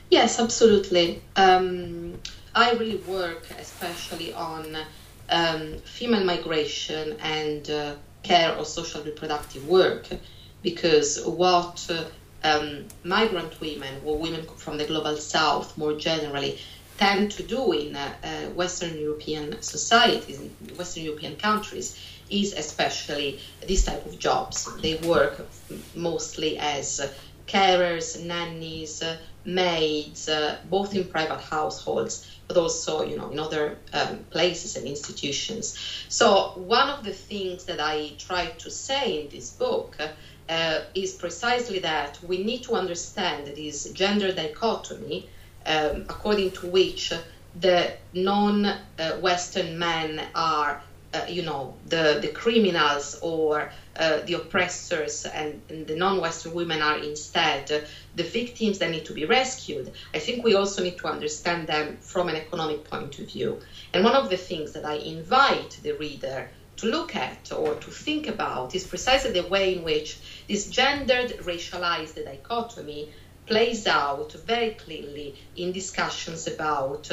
Yes, 0.10 0.40
absolutely. 0.40 1.22
Um, 1.36 2.09
I 2.56 2.72
really 2.74 2.98
work 2.98 3.48
especially 3.60 4.34
on 4.34 4.78
um, 5.30 5.78
female 5.80 6.26
migration 6.26 7.18
and 7.22 7.70
uh, 7.70 7.96
care 8.24 8.56
or 8.56 8.66
social 8.66 9.04
reproductive 9.04 9.68
work 9.68 10.08
because 10.62 11.24
what 11.26 11.90
um, 12.44 12.86
migrant 13.04 13.60
women 13.62 14.02
or 14.06 14.18
women 14.18 14.46
from 14.58 14.78
the 14.78 14.86
global 14.86 15.18
south 15.18 15.78
more 15.78 15.94
generally 15.94 16.60
tend 16.98 17.32
to 17.32 17.44
do 17.44 17.72
in 17.72 17.96
uh, 17.96 18.14
uh, 18.24 18.28
Western 18.52 18.98
European 18.98 19.62
societies, 19.62 20.40
in 20.42 20.50
Western 20.76 21.04
European 21.04 21.36
countries, 21.38 21.98
is 22.30 22.54
especially 22.54 23.40
this 23.66 23.86
type 23.86 24.06
of 24.06 24.20
jobs. 24.20 24.68
They 24.82 24.96
work 24.96 25.48
mostly 25.96 26.58
as 26.58 27.10
carers, 27.48 28.22
nannies, 28.24 29.02
maids, 29.54 30.30
uh, 30.30 30.58
both 30.70 30.96
in 30.96 31.06
private 31.06 31.42
households, 31.42 32.30
but 32.48 32.58
also, 32.58 33.04
you 33.04 33.18
know, 33.18 33.30
in 33.30 33.40
other 33.40 33.78
um, 33.94 34.20
places 34.30 34.76
and 34.76 34.88
institutions. 34.88 35.78
So 36.10 36.54
one 36.56 36.90
of 36.90 37.04
the 37.04 37.14
things 37.14 37.66
that 37.66 37.80
I 37.80 38.14
try 38.18 38.48
to 38.48 38.72
say 38.72 39.22
in 39.22 39.30
this 39.30 39.52
book 39.52 39.98
uh, 40.50 40.80
is 40.96 41.14
precisely 41.14 41.80
that 41.80 42.20
we 42.24 42.44
need 42.44 42.64
to 42.64 42.74
understand 42.74 43.48
this 43.48 43.90
gender 43.92 44.32
dichotomy 44.32 45.30
um, 45.66 46.06
according 46.10 46.52
to 46.52 46.68
which 46.68 47.14
the 47.60 47.94
non-Western 48.14 49.78
men 49.78 50.22
are 50.34 50.82
uh, 51.14 51.26
you 51.28 51.42
know, 51.42 51.76
the, 51.88 52.20
the 52.22 52.28
criminals 52.28 53.18
or 53.22 53.72
uh, 54.00 54.22
the 54.26 54.34
oppressors 54.34 55.26
and, 55.26 55.62
and, 55.70 55.86
the 55.86 55.96
non-Western 55.96 56.54
women 56.54 56.82
are 56.82 56.98
instead 56.98 57.86
the 58.16 58.24
victims 58.24 58.80
that 58.80 58.90
need 58.92 59.06
to 59.06 59.14
be 59.14 59.26
rescued, 59.26 59.92
I 60.14 60.20
think 60.20 60.44
we 60.44 60.56
also 60.56 60.82
need 60.82 60.98
to 61.00 61.08
understand 61.08 61.68
them 61.68 61.98
from 62.00 62.30
an 62.30 62.38
economic 62.38 62.90
point 62.90 63.20
of 63.20 63.28
view. 63.28 63.60
And 63.94 64.06
one 64.06 64.16
of 64.16 64.30
the 64.30 64.38
things 64.38 64.72
that 64.72 64.86
I 64.86 64.94
invite 64.94 65.80
the 65.84 65.92
reader 65.92 66.50
to 66.78 66.86
look 66.86 67.14
at 67.16 67.52
or 67.52 67.76
to 67.76 67.92
think 67.92 68.28
about 68.28 68.74
is 68.74 68.86
precisely 68.88 69.32
the 69.32 69.44
way 69.44 69.76
in 69.76 69.84
which 69.84 70.18
this 70.48 70.68
gendered, 70.68 71.32
racialized 71.40 72.24
dichotomy 72.24 73.10
plays 73.48 73.86
out 73.86 74.32
very 74.46 74.72
clearly 74.72 75.36
in 75.58 75.74
discussions 75.74 76.48
about 76.48 77.10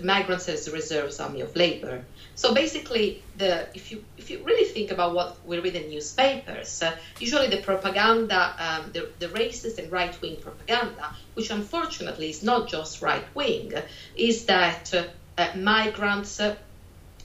migrants 0.00 0.48
as 0.48 0.70
reserves 0.70 1.20
army 1.20 1.40
of 1.40 1.54
labor. 1.54 2.02
So 2.38 2.54
basically, 2.54 3.20
the 3.36 3.66
if 3.74 3.90
you 3.90 4.04
if 4.16 4.30
you 4.30 4.38
really 4.44 4.64
think 4.64 4.92
about 4.92 5.12
what 5.12 5.44
we 5.44 5.58
read 5.58 5.74
in 5.74 5.90
newspapers, 5.90 6.80
uh, 6.80 6.96
usually 7.18 7.48
the 7.48 7.56
propaganda, 7.56 8.54
um, 8.60 8.92
the, 8.92 9.08
the 9.18 9.26
racist 9.26 9.78
and 9.78 9.90
right 9.90 10.14
wing 10.22 10.36
propaganda, 10.40 11.16
which 11.34 11.50
unfortunately 11.50 12.30
is 12.30 12.44
not 12.44 12.68
just 12.68 13.02
right 13.02 13.24
wing, 13.34 13.72
is 14.14 14.44
that 14.44 14.94
uh, 14.94 15.02
uh, 15.36 15.48
migrants 15.56 16.38
uh, 16.38 16.54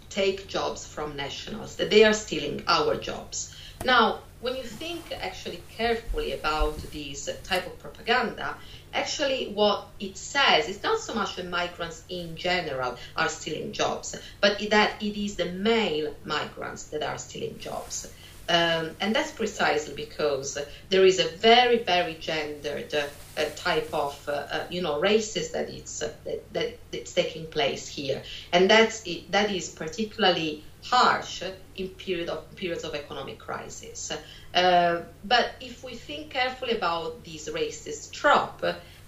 take 0.09 0.47
jobs 0.47 0.83
from 0.87 1.15
nationals, 1.15 1.75
that 1.75 1.91
they 1.91 2.03
are 2.03 2.13
stealing 2.13 2.63
our 2.67 2.95
jobs. 2.95 3.55
Now, 3.85 4.21
when 4.43 4.57
you 4.57 4.63
think 4.63 5.01
actually 5.21 5.63
carefully 5.77 6.33
about 6.33 6.77
this 6.91 7.29
type 7.43 7.65
of 7.65 7.79
propaganda, 7.79 8.57
actually 8.93 9.53
what 9.53 9.87
it 10.01 10.17
says 10.17 10.67
is 10.67 10.83
not 10.83 10.99
so 10.99 11.15
much 11.15 11.37
that 11.37 11.47
migrants 11.47 12.03
in 12.09 12.35
general 12.35 12.97
are 13.15 13.29
stealing 13.29 13.71
jobs, 13.71 14.19
but 14.41 14.59
that 14.69 15.01
it 15.01 15.17
is 15.17 15.37
the 15.37 15.45
male 15.45 16.13
migrants 16.25 16.83
that 16.91 17.01
are 17.01 17.17
stealing 17.17 17.57
jobs. 17.57 18.11
Um, 18.49 18.91
and 18.99 19.15
that's 19.15 19.31
precisely 19.31 19.95
because 19.95 20.57
there 20.89 21.05
is 21.05 21.19
a 21.19 21.29
very, 21.37 21.77
very 21.77 22.15
gendered 22.15 22.93
uh, 22.93 23.45
type 23.55 23.89
of, 23.93 24.21
uh, 24.27 24.31
uh, 24.31 24.67
you 24.69 24.81
know, 24.81 24.99
racist 24.99 25.53
that 25.53 25.69
it's 25.69 26.01
uh, 26.03 26.11
that, 26.25 26.53
that 26.53 26.79
it's 26.91 27.13
taking 27.13 27.47
place 27.47 27.87
here, 27.87 28.21
and 28.51 28.69
that's 28.69 29.07
it, 29.07 29.31
that 29.31 29.49
is 29.49 29.69
particularly 29.69 30.65
harsh 30.83 31.43
in 31.75 31.87
period 31.89 32.29
of 32.29 32.55
periods 32.55 32.83
of 32.83 32.93
economic 32.93 33.39
crisis. 33.39 34.11
Uh, 34.53 35.01
but 35.23 35.51
if 35.59 35.83
we 35.83 35.95
think 35.95 36.29
carefully 36.29 36.75
about 36.75 37.23
this 37.23 37.49
racist 37.49 38.11
trope, 38.11 38.63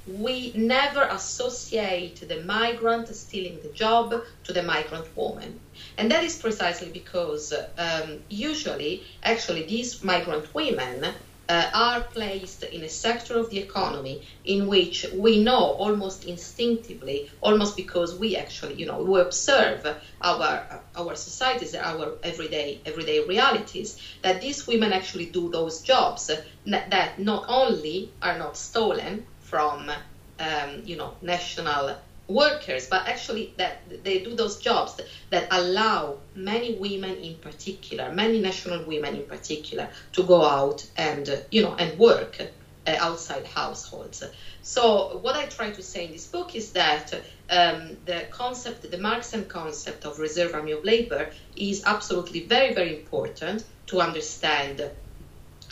we 0.08 0.54
never 0.54 1.02
associate 1.02 2.28
the 2.28 2.44
migrant 2.44 3.08
stealing 3.08 3.60
the 3.64 3.70
job 3.70 4.14
to 4.44 4.54
the 4.54 4.62
migrant 4.62 5.08
woman. 5.18 5.60
And 5.98 6.12
that 6.12 6.24
is 6.24 6.38
precisely 6.38 6.90
because 6.90 7.54
um, 7.78 8.20
usually, 8.30 9.04
actually, 9.24 9.64
these 9.66 10.04
migrant 10.04 10.54
women 10.54 11.14
uh, 11.48 11.70
are 11.74 12.02
placed 12.02 12.64
in 12.64 12.84
a 12.84 12.90
sector 12.90 13.38
of 13.38 13.50
the 13.50 13.60
economy 13.60 14.26
in 14.46 14.68
which 14.68 15.06
we 15.14 15.44
know 15.44 15.60
almost 15.60 16.26
instinctively, 16.26 17.30
almost 17.42 17.76
because 17.76 18.18
we 18.18 18.36
actually, 18.36 18.76
you 18.76 18.86
know, 18.86 19.04
we 19.04 19.20
observe 19.20 19.86
our 20.22 20.82
our 20.96 21.16
societies, 21.16 21.76
our 21.76 22.14
everyday 22.24 22.80
everyday 22.86 23.20
realities, 23.20 23.98
that 24.22 24.42
these 24.42 24.66
women 24.68 24.92
actually 24.92 25.28
do 25.28 25.50
those 25.50 25.82
jobs 25.82 26.32
that 26.66 27.20
not 27.20 27.46
only 27.48 28.12
are 28.22 28.38
not 28.38 28.58
stolen 28.58 29.26
from, 29.40 29.92
um, 30.40 30.82
you 30.84 30.96
know, 30.96 31.14
national 31.22 31.96
workers, 32.28 32.88
but 32.88 33.08
actually 33.08 33.54
that 33.58 34.04
they 34.04 34.20
do 34.24 34.36
those 34.36 34.58
jobs 34.58 35.00
that, 35.30 35.48
allow 35.52 36.18
many 36.34 36.74
women 36.76 37.16
in 37.18 37.36
particular, 37.36 38.12
many 38.12 38.40
national 38.40 38.84
women 38.86 39.16
in 39.16 39.24
particular, 39.24 39.88
to 40.14 40.24
go 40.24 40.44
out 40.44 40.86
and 40.98 41.30
uh, 41.30 41.38
you 41.52 41.62
know 41.62 41.76
and 41.76 41.98
work 42.00 42.42
uh, 42.42 42.96
outside 43.00 43.46
households. 43.46 44.24
So 44.62 45.20
what 45.22 45.36
I 45.36 45.46
try 45.46 45.70
to 45.72 45.82
say 45.82 46.06
in 46.06 46.12
this 46.12 46.28
book 46.28 46.56
is 46.56 46.72
that 46.72 47.14
um, 47.50 47.98
the 48.06 48.26
concept, 48.32 48.90
the 48.90 48.98
Marxian 48.98 49.46
concept 49.48 50.06
of 50.06 50.20
reserve 50.20 50.54
army 50.56 50.72
of 50.72 50.84
labor, 50.84 51.30
is 51.56 51.84
absolutely 51.86 52.42
very 52.46 52.74
very 52.74 52.96
important 52.96 53.64
to 53.88 54.00
understand 54.00 54.82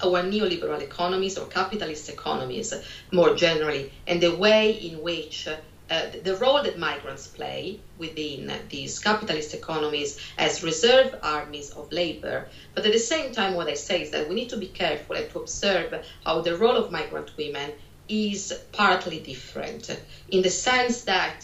our 0.03 0.23
neoliberal 0.23 0.81
economies 0.81 1.37
or 1.37 1.45
capitalist 1.47 2.09
economies 2.09 2.73
more 3.11 3.35
generally, 3.35 3.91
and 4.07 4.21
the 4.21 4.35
way 4.35 4.71
in 4.71 5.01
which 5.01 5.47
uh, 5.93 6.09
the 6.23 6.35
role 6.37 6.61
that 6.63 6.79
migrants 6.79 7.27
play 7.27 7.79
within 7.99 8.51
these 8.69 8.97
capitalist 8.97 9.53
economies 9.53 10.17
as 10.39 10.63
reserve 10.63 11.13
armies 11.21 11.69
of 11.69 11.91
labor. 11.91 12.47
But 12.73 12.85
at 12.87 12.93
the 12.93 13.05
same 13.13 13.31
time, 13.31 13.53
what 13.53 13.67
I 13.67 13.75
say 13.75 14.01
is 14.01 14.09
that 14.11 14.27
we 14.27 14.33
need 14.33 14.49
to 14.49 14.57
be 14.57 14.65
careful 14.65 15.15
and 15.15 15.29
to 15.29 15.37
observe 15.37 15.93
how 16.25 16.41
the 16.41 16.55
role 16.55 16.77
of 16.77 16.89
migrant 16.89 17.29
women 17.37 17.73
is 18.09 18.53
partly 18.71 19.19
different 19.19 19.89
in 20.29 20.41
the 20.41 20.49
sense 20.49 21.03
that, 21.03 21.37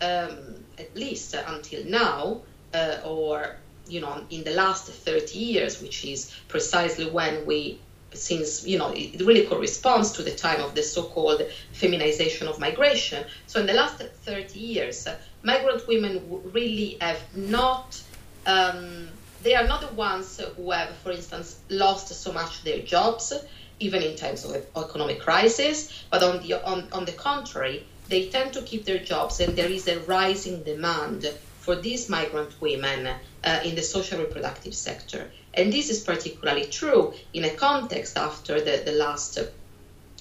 um, 0.00 0.64
at 0.78 0.94
least 0.96 1.34
until 1.34 1.84
now, 1.84 2.40
uh, 2.74 2.96
or 3.04 3.54
you 3.88 4.00
know, 4.00 4.20
in 4.30 4.42
the 4.44 4.52
last 4.52 4.86
30 4.86 5.38
years, 5.38 5.80
which 5.80 6.04
is 6.04 6.26
precisely 6.48 7.04
when 7.04 7.44
we 7.44 7.76
since 8.14 8.66
you 8.66 8.78
know 8.78 8.92
it 8.92 9.20
really 9.20 9.46
corresponds 9.46 10.12
to 10.12 10.22
the 10.22 10.30
time 10.30 10.60
of 10.60 10.74
the 10.74 10.82
so-called 10.82 11.42
feminization 11.72 12.48
of 12.48 12.58
migration. 12.58 13.24
So 13.46 13.60
in 13.60 13.66
the 13.66 13.72
last 13.72 13.98
30 13.98 14.58
years, 14.58 15.06
migrant 15.42 15.86
women 15.86 16.42
really 16.52 16.98
have 17.00 17.20
not. 17.36 18.00
Um, 18.46 19.08
they 19.42 19.56
are 19.56 19.66
not 19.66 19.80
the 19.80 19.92
ones 19.94 20.40
who 20.56 20.70
have, 20.70 20.94
for 20.98 21.10
instance, 21.10 21.58
lost 21.68 22.08
so 22.08 22.32
much 22.32 22.62
their 22.62 22.78
jobs, 22.78 23.32
even 23.80 24.00
in 24.02 24.14
times 24.14 24.44
of 24.44 24.54
economic 24.76 25.20
crisis. 25.20 26.04
But 26.10 26.22
on 26.22 26.42
the 26.42 26.54
on, 26.64 26.88
on 26.92 27.04
the 27.04 27.12
contrary, 27.12 27.86
they 28.08 28.28
tend 28.28 28.52
to 28.54 28.62
keep 28.62 28.84
their 28.84 28.98
jobs, 28.98 29.40
and 29.40 29.56
there 29.56 29.70
is 29.70 29.88
a 29.88 29.98
rising 30.00 30.62
demand 30.62 31.26
for 31.60 31.76
these 31.76 32.08
migrant 32.08 32.60
women 32.60 33.08
uh, 33.44 33.60
in 33.64 33.74
the 33.74 33.82
social 33.82 34.18
reproductive 34.18 34.74
sector. 34.74 35.30
And 35.54 35.72
this 35.72 35.90
is 35.90 36.00
particularly 36.00 36.66
true 36.66 37.14
in 37.32 37.44
a 37.44 37.50
context 37.50 38.16
after 38.16 38.60
the, 38.60 38.82
the 38.84 38.92
last 38.92 39.38
uh, 39.38 39.44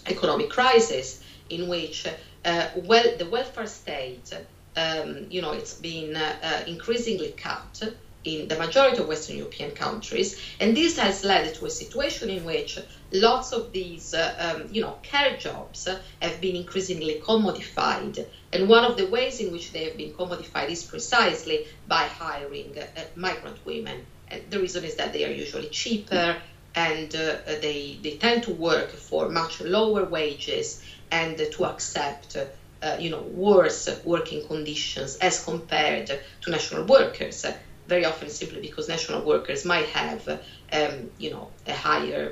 economic 0.08 0.50
crisis, 0.50 1.24
in 1.50 1.68
which 1.68 2.08
uh, 2.44 2.68
well, 2.76 3.18
the 3.18 3.26
welfare 3.30 3.68
state, 3.68 4.34
um, 4.76 5.28
you 5.30 5.42
know, 5.42 5.52
it's 5.52 5.76
been 5.76 6.16
uh, 6.16 6.36
uh, 6.42 6.64
increasingly 6.68 7.34
cut 7.38 7.94
in 8.24 8.48
the 8.48 8.58
majority 8.58 8.98
of 8.98 9.08
Western 9.08 9.38
European 9.38 9.72
countries, 9.72 10.40
and 10.60 10.78
this 10.78 10.98
has 10.98 11.24
led 11.24 11.54
to 11.56 11.66
a 11.66 11.70
situation 11.70 12.30
in 12.30 12.44
which 12.46 12.80
lots 13.12 13.52
of 13.52 13.72
these, 13.72 14.14
uh, 14.14 14.56
um, 14.56 14.70
you 14.72 14.82
know, 14.82 14.98
care 15.02 15.36
jobs 15.38 15.88
have 16.22 16.42
been 16.42 16.56
increasingly 16.56 17.20
commodified. 17.20 18.26
And 18.54 18.70
one 18.70 18.86
of 18.86 18.98
the 18.98 19.08
ways 19.08 19.40
in 19.40 19.52
which 19.52 19.72
they 19.72 19.86
have 19.86 19.98
been 19.98 20.14
commodified 20.14 20.70
is 20.70 20.84
precisely 20.84 21.66
by 21.88 22.04
hiring 22.04 22.78
uh, 22.78 23.02
migrant 23.16 23.58
women. 23.66 24.06
The 24.48 24.60
reason 24.60 24.84
is 24.84 24.96
that 24.96 25.12
they 25.12 25.24
are 25.24 25.30
usually 25.30 25.68
cheaper 25.68 26.36
and 26.74 27.14
uh, 27.16 27.36
they, 27.46 27.98
they 28.02 28.12
tend 28.12 28.44
to 28.44 28.52
work 28.52 28.92
for 28.92 29.28
much 29.28 29.60
lower 29.60 30.04
wages 30.06 30.78
and 31.10 31.38
to 31.52 31.66
accept 31.66 32.36
uh, 32.82 32.96
you 32.98 33.10
know, 33.10 33.20
worse 33.20 33.88
working 34.04 34.42
conditions 34.42 35.16
as 35.16 35.40
compared 35.40 36.08
to 36.42 36.50
national 36.50 36.84
workers, 36.84 37.46
very 37.88 38.06
often 38.06 38.30
simply 38.30 38.60
because 38.60 38.88
national 38.88 39.22
workers 39.22 39.64
might 39.64 39.86
have, 39.86 40.28
um, 40.72 41.10
you 41.18 41.30
know, 41.30 41.50
a 41.66 41.74
higher, 41.74 42.32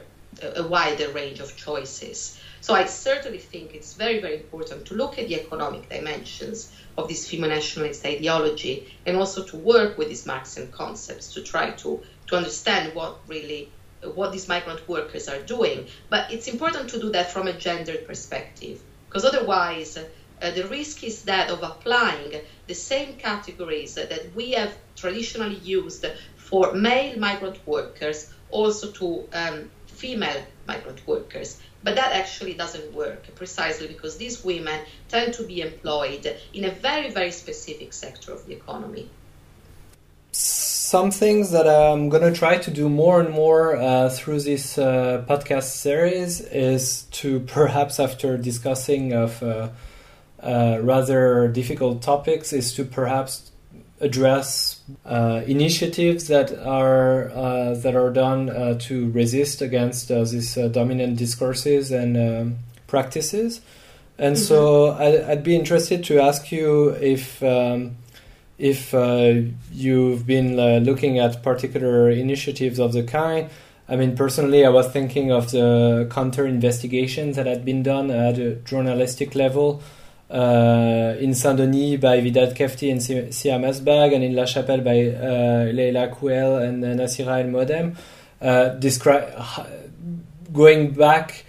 a 0.55 0.63
wider 0.63 1.09
range 1.09 1.39
of 1.39 1.55
choices. 1.55 2.31
So 2.61 2.73
I 2.73 2.85
certainly 2.85 3.39
think 3.39 3.73
it's 3.73 3.93
very, 3.93 4.19
very 4.19 4.35
important 4.35 4.85
to 4.87 4.93
look 4.93 5.17
at 5.17 5.27
the 5.27 5.35
economic 5.35 5.89
dimensions 5.89 6.71
of 6.97 7.07
this 7.07 7.29
femonationalist 7.29 8.05
ideology 8.05 8.93
and 9.05 9.17
also 9.17 9.43
to 9.45 9.57
work 9.57 9.97
with 9.97 10.09
these 10.09 10.25
Marxian 10.25 10.71
concepts 10.71 11.33
to 11.33 11.41
try 11.41 11.71
to, 11.71 12.01
to 12.27 12.35
understand 12.35 12.93
what 12.93 13.19
really 13.27 13.69
what 14.13 14.31
these 14.31 14.47
migrant 14.47 14.87
workers 14.87 15.27
are 15.27 15.41
doing. 15.41 15.87
But 16.09 16.31
it's 16.31 16.47
important 16.47 16.89
to 16.91 16.99
do 16.99 17.11
that 17.11 17.31
from 17.31 17.47
a 17.47 17.53
gendered 17.53 18.07
perspective, 18.07 18.81
because 19.07 19.25
otherwise, 19.25 19.97
uh, 19.97 20.51
the 20.51 20.65
risk 20.67 21.03
is 21.03 21.23
that 21.23 21.49
of 21.49 21.63
applying 21.63 22.41
the 22.67 22.73
same 22.73 23.15
categories 23.15 23.95
that 23.95 24.33
we 24.35 24.51
have 24.51 24.77
traditionally 24.95 25.57
used 25.57 26.05
for 26.37 26.73
male 26.73 27.19
migrant 27.19 27.59
workers 27.67 28.31
also 28.51 28.91
to 28.91 29.27
um, 29.33 29.69
female 29.87 30.45
migrant 30.65 31.05
workers. 31.05 31.59
But 31.83 31.95
that 31.95 32.11
actually 32.11 32.53
doesn't 32.55 32.93
work 32.93 33.33
precisely 33.35 33.87
because 33.87 34.17
these 34.17 34.43
women 34.43 34.81
tend 35.07 35.33
to 35.35 35.43
be 35.43 35.61
employed 35.61 36.25
in 36.53 36.65
a 36.65 36.71
very, 36.71 37.09
very 37.09 37.31
specific 37.31 37.93
sector 37.93 38.33
of 38.33 38.45
the 38.45 38.53
economy. 38.53 39.09
Some 40.31 41.11
things 41.11 41.51
that 41.51 41.67
I'm 41.67 42.09
going 42.09 42.23
to 42.23 42.37
try 42.37 42.57
to 42.57 42.71
do 42.71 42.89
more 42.89 43.21
and 43.21 43.29
more 43.29 43.75
uh, 43.75 44.09
through 44.09 44.41
this 44.41 44.77
uh, 44.77 45.23
podcast 45.27 45.71
series 45.71 46.41
is 46.41 47.03
to 47.11 47.39
perhaps 47.47 47.99
after 47.99 48.37
discussing 48.37 49.13
of 49.13 49.41
uh, 49.43 49.69
uh 50.41 50.79
rather 50.81 51.49
difficult 51.49 52.01
topics 52.01 52.53
is 52.53 52.73
to 52.73 52.85
perhaps 52.85 53.51
address 53.99 54.78
uh, 55.05 55.41
initiatives 55.45 56.27
that 56.27 56.57
are 56.65 57.29
uh, 57.31 57.73
that 57.75 57.95
are 57.95 58.11
done 58.11 58.77
to 58.79 59.11
resist 59.11 59.61
against 59.61 60.09
these 60.09 60.55
dominant 60.71 61.17
discourses 61.17 61.91
and 61.91 62.17
um, 62.17 62.57
practices 62.87 63.61
and 64.19 64.35
mm-hmm. 64.35 64.43
so 64.43 64.87
I, 64.89 65.29
would 65.29 65.43
be 65.43 65.55
interested 65.55 66.03
to 66.05 66.19
ask 66.19 66.51
you 66.51 66.89
if 66.89 67.41
um, 67.41 67.95
if 68.57 68.93
uh, 68.93 69.35
you've 69.71 70.27
been 70.27 70.59
uh, 70.59 70.79
looking 70.79 71.19
at 71.19 71.41
particular 71.41 72.09
initiatives 72.09 72.79
of 72.79 72.91
the 72.91 73.03
kind. 73.03 73.49
I 73.87 73.95
mean, 73.95 74.15
personally, 74.15 74.65
I 74.65 74.69
was 74.69 74.91
thinking 74.91 75.31
of 75.31 75.51
the 75.51 76.07
counter 76.11 76.45
investigations 76.45 77.37
that 77.37 77.47
had 77.47 77.63
been 77.63 77.81
done 77.81 78.11
at 78.11 78.37
a 78.37 78.55
journalistic 78.55 79.33
level 79.33 79.81
uh, 80.29 81.15
in 81.19 81.33
Saint 81.33 81.57
Denis 81.57 81.99
by 81.99 82.19
Widad 82.21 82.55
Ketfi 82.55 82.91
and 82.91 83.01
Sihame 83.01 83.67
Assbague, 83.69 84.13
and 84.15 84.23
in 84.23 84.35
La 84.35 84.45
Chapelle 84.45 84.81
by 84.81 85.07
uh, 85.07 85.71
Leila 85.73 86.09
Kouel 86.09 86.61
and 86.63 86.83
uh, 86.83 86.87
Nassira 86.89 87.41
El 87.43 87.49
Moaddem, 87.49 87.95
uh, 88.41 88.75
going 90.53 90.91
back. 90.91 91.45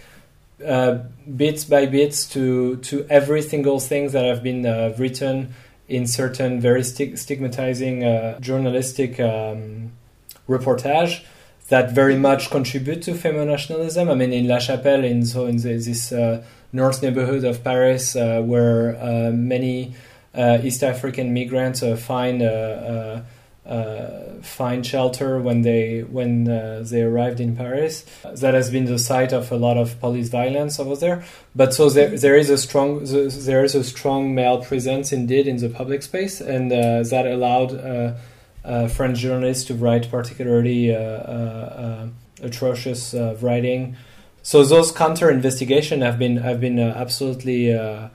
Uh, 0.65 1.05
bits 1.37 1.65
by 1.65 1.87
bits 1.87 2.29
to 2.29 2.77
to 2.77 3.07
every 3.09 3.41
single 3.41 3.81
thing 3.81 4.11
that 4.11 4.27
have 4.27 4.43
been 4.43 4.67
uh, 4.67 4.93
written 4.99 5.55
in 5.89 6.07
certain 6.07 6.61
very 6.61 6.85
sti- 6.85 7.15
stigmatizing 7.15 8.05
uh, 8.05 8.39
journalistic 8.41 9.19
um, 9.21 9.91
reportage 10.49 11.25
that 11.69 11.93
very 11.93 12.17
much 12.17 12.51
contribute 12.51 13.03
to 13.03 13.13
femonationalism. 13.13 14.11
I 14.11 14.15
mean, 14.15 14.33
in 14.33 14.49
La 14.49 14.59
Chapelle, 14.59 15.05
in 15.05 15.25
so 15.25 15.47
in 15.47 15.57
the, 15.57 15.79
this 15.79 16.13
north 16.73 17.03
neighborhood 17.03 17.45
of 17.45 17.63
Paris, 17.63 18.17
uh, 18.17 18.41
where 18.43 18.97
uh, 18.97 19.31
many 19.31 19.95
uh, 20.35 20.59
East 20.63 20.83
African 20.83 21.35
migrants 21.35 21.83
uh, 21.83 21.97
find 21.97 22.43
uh, 23.71 24.41
find 24.43 24.85
shelter 24.85 25.39
when 25.39 25.63
they 25.63 26.01
when 26.01 26.49
uh, 26.49 26.83
they 26.85 27.03
arrived 27.03 27.41
in 27.41 27.55
Paris. 27.55 28.05
That 28.25 28.55
has 28.55 28.71
been 28.71 28.87
the 28.87 28.99
site 28.99 29.33
of 29.33 29.53
a 29.53 29.57
lot 29.57 29.77
of 29.77 30.01
police 30.01 30.29
violence 30.29 30.81
over 30.81 30.97
there. 30.97 31.25
But 31.55 31.73
so 31.73 31.89
there, 31.89 32.09
there 32.09 32.37
is 32.37 32.51
a 32.51 32.59
strong 32.59 33.05
there 33.05 33.65
is 33.65 33.75
a 33.75 33.85
strong 33.85 34.35
male 34.35 34.65
presence 34.65 35.13
indeed 35.13 35.47
in 35.47 35.59
the 35.59 35.69
public 35.69 36.03
space, 36.03 36.41
and 36.41 36.73
uh, 36.73 37.03
that 37.11 37.27
allowed 37.27 37.75
uh, 37.75 38.15
uh, 38.65 38.89
French 38.89 39.19
journalists 39.19 39.65
to 39.65 39.75
write 39.75 40.11
particularly 40.11 40.95
uh, 40.95 42.07
atrocious 42.43 43.15
writing. 43.41 43.97
So 44.51 44.65
those 44.65 44.91
counter 44.91 45.31
investigation 45.31 46.01
have 46.01 46.19
been 46.19 46.39
have 46.39 46.61
been 46.61 46.81
absolutely 46.81 47.73
uh, 47.73 48.09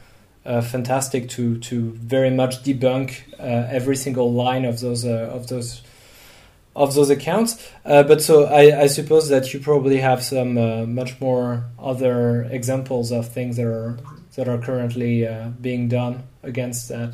fantastic 0.44 1.30
to 1.30 1.58
to 1.60 1.92
very 1.92 2.30
much 2.30 2.62
debunk 2.62 3.22
uh, 3.40 3.72
every 3.72 3.96
single 3.96 4.34
line 4.34 4.66
of 4.66 4.82
those 4.82 5.06
uh, 5.06 5.32
of 5.32 5.48
those 5.48 5.82
of 6.76 6.94
those 6.94 7.10
accounts. 7.10 7.72
Uh, 7.86 8.04
but 8.04 8.22
so 8.22 8.44
I, 8.44 8.82
I, 8.82 8.88
suppose 8.88 9.30
that 9.30 9.54
you 9.54 9.62
probably 9.62 10.02
have 10.02 10.22
some 10.22 10.58
uh, 10.58 10.86
much 10.86 11.22
more 11.22 11.68
other 11.80 12.44
examples 12.52 13.14
of 13.14 13.30
things 13.30 13.56
that 13.56 13.68
are 13.68 13.98
that 14.36 14.50
are 14.50 14.58
currently 14.58 15.26
being 15.62 15.88
done 15.88 16.24
against 16.44 16.90
that. 16.90 17.14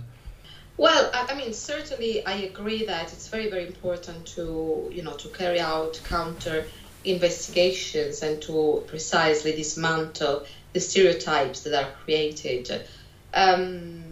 Well, 0.78 1.12
I 1.14 1.36
mean, 1.36 1.54
certainly 1.54 2.26
I 2.26 2.38
agree 2.50 2.86
that 2.86 3.14
it's 3.14 3.28
very, 3.28 3.52
very 3.52 3.68
important 3.68 4.26
to, 4.36 4.90
you 4.92 5.04
know, 5.04 5.14
to 5.14 5.28
carry 5.28 5.60
out 5.60 6.02
counter 6.06 6.66
investigations 7.04 8.22
and 8.22 8.42
to 8.42 8.84
precisely 8.88 9.52
dismantle 9.54 10.46
the 10.74 10.80
stereotypes 10.80 11.62
that 11.62 11.74
are 11.74 11.92
created 12.04 12.86
um, 13.34 14.04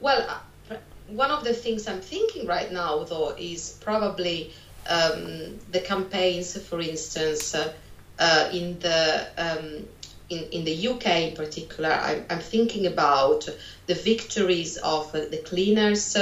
well, 0.00 0.24
uh, 0.70 0.76
one 1.08 1.30
of 1.30 1.44
the 1.44 1.52
things 1.52 1.88
I'm 1.88 2.00
thinking 2.00 2.46
right 2.46 2.70
now, 2.70 3.04
though, 3.04 3.34
is 3.38 3.78
probably 3.80 4.52
um, 4.88 5.58
the 5.70 5.80
campaigns, 5.80 6.56
for 6.62 6.80
instance, 6.80 7.54
uh, 7.54 7.72
uh, 8.18 8.48
in 8.52 8.78
the 8.80 9.26
um, 9.36 9.88
in, 10.28 10.44
in 10.50 10.64
the 10.64 10.88
UK 10.88 11.06
in 11.06 11.34
particular. 11.34 11.90
I'm, 11.90 12.24
I'm 12.28 12.40
thinking 12.40 12.86
about 12.86 13.48
the 13.86 13.94
victories 13.94 14.76
of 14.76 15.14
uh, 15.14 15.20
the 15.30 15.38
cleaners 15.44 16.16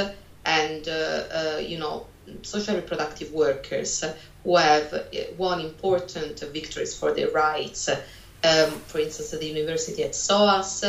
and 0.44 0.88
uh, 0.88 0.90
uh, 0.90 1.60
you 1.60 1.78
know 1.78 2.06
social 2.42 2.76
reproductive 2.76 3.32
workers 3.32 4.04
who 4.44 4.56
have 4.56 5.08
won 5.36 5.60
important 5.60 6.40
victories 6.40 6.96
for 6.96 7.12
their 7.12 7.30
rights. 7.30 7.88
Um, 7.88 8.70
for 8.86 8.98
instance, 8.98 9.32
at 9.32 9.40
the 9.40 9.46
university 9.46 10.02
at 10.04 10.14
SOAS 10.14 10.84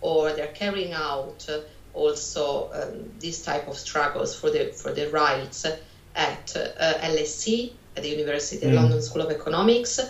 or 0.00 0.32
they're 0.32 0.48
carrying 0.48 0.92
out 0.92 1.48
also 1.94 2.70
um, 2.72 3.10
this 3.18 3.44
type 3.44 3.68
of 3.68 3.76
struggles 3.76 4.38
for 4.38 4.50
the 4.50 4.72
for 4.72 4.92
the 4.92 5.10
rights 5.10 5.66
at 6.14 6.56
uh, 6.56 6.94
LSE 7.00 7.72
at 7.96 8.02
the 8.02 8.08
University 8.08 8.66
mm. 8.66 8.74
London 8.74 9.02
School 9.02 9.22
of 9.22 9.30
Economics. 9.30 10.00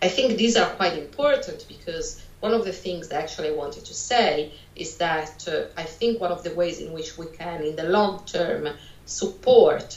I 0.00 0.08
think 0.08 0.36
these 0.36 0.56
are 0.56 0.70
quite 0.74 0.98
important 0.98 1.66
because 1.68 2.20
one 2.40 2.54
of 2.54 2.64
the 2.64 2.72
things 2.72 3.08
that 3.08 3.22
actually 3.22 3.50
I 3.50 3.52
wanted 3.52 3.84
to 3.84 3.94
say 3.94 4.52
is 4.74 4.96
that 4.96 5.46
uh, 5.48 5.80
I 5.80 5.84
think 5.84 6.20
one 6.20 6.32
of 6.32 6.42
the 6.42 6.54
ways 6.54 6.80
in 6.80 6.92
which 6.92 7.16
we 7.16 7.26
can, 7.26 7.62
in 7.62 7.76
the 7.76 7.84
long 7.84 8.24
term, 8.26 8.68
support 9.06 9.96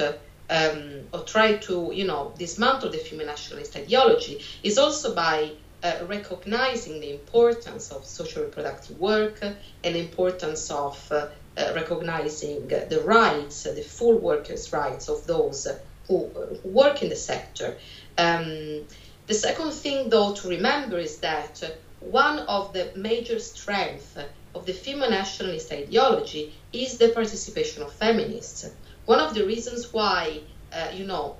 um, 0.50 1.02
or 1.14 1.22
try 1.22 1.58
to, 1.58 1.92
you 1.94 2.06
know, 2.06 2.34
dismantle 2.38 2.92
the 2.92 2.98
femonationalist 2.98 3.76
ideology 3.76 4.42
is 4.64 4.78
also 4.78 5.16
by 5.16 5.52
uh, 5.84 6.06
recognizing 6.08 7.00
the 7.00 7.12
importance 7.12 7.92
of 7.92 8.06
social 8.06 8.44
reproductive 8.44 9.00
work 9.00 9.42
and 9.42 9.96
importance 9.96 10.72
of 10.72 11.12
uh, 11.12 11.28
uh, 11.58 11.72
recognizing 11.74 12.68
the 12.68 13.02
rights, 13.06 13.64
the 13.64 13.82
full 13.82 14.18
workers' 14.18 14.74
rights 14.74 15.08
of 15.08 15.26
those 15.26 15.68
who, 16.08 16.26
who 16.26 16.70
work 16.70 17.02
in 17.02 17.10
the 17.10 17.16
sector. 17.16 17.78
Um, 18.18 18.86
the 19.28 19.34
second 19.34 19.72
thing, 19.72 20.10
though, 20.10 20.34
to 20.34 20.50
remember 20.50 20.98
is 20.98 21.18
that 21.18 21.64
one 22.00 22.40
of 22.40 22.74
the 22.74 22.92
major 22.96 23.40
strengths 23.40 24.18
of 24.54 24.66
the 24.66 24.74
femonationalist 24.74 25.72
ideology 25.72 26.54
is 26.72 26.98
the 26.98 27.10
participation 27.10 27.84
of 27.84 27.92
feminists. 27.94 28.70
One 29.06 29.20
of 29.20 29.36
the 29.36 29.46
reasons 29.46 29.94
why, 29.94 30.42
uh, 30.72 30.90
you 30.94 31.06
know, 31.06 31.38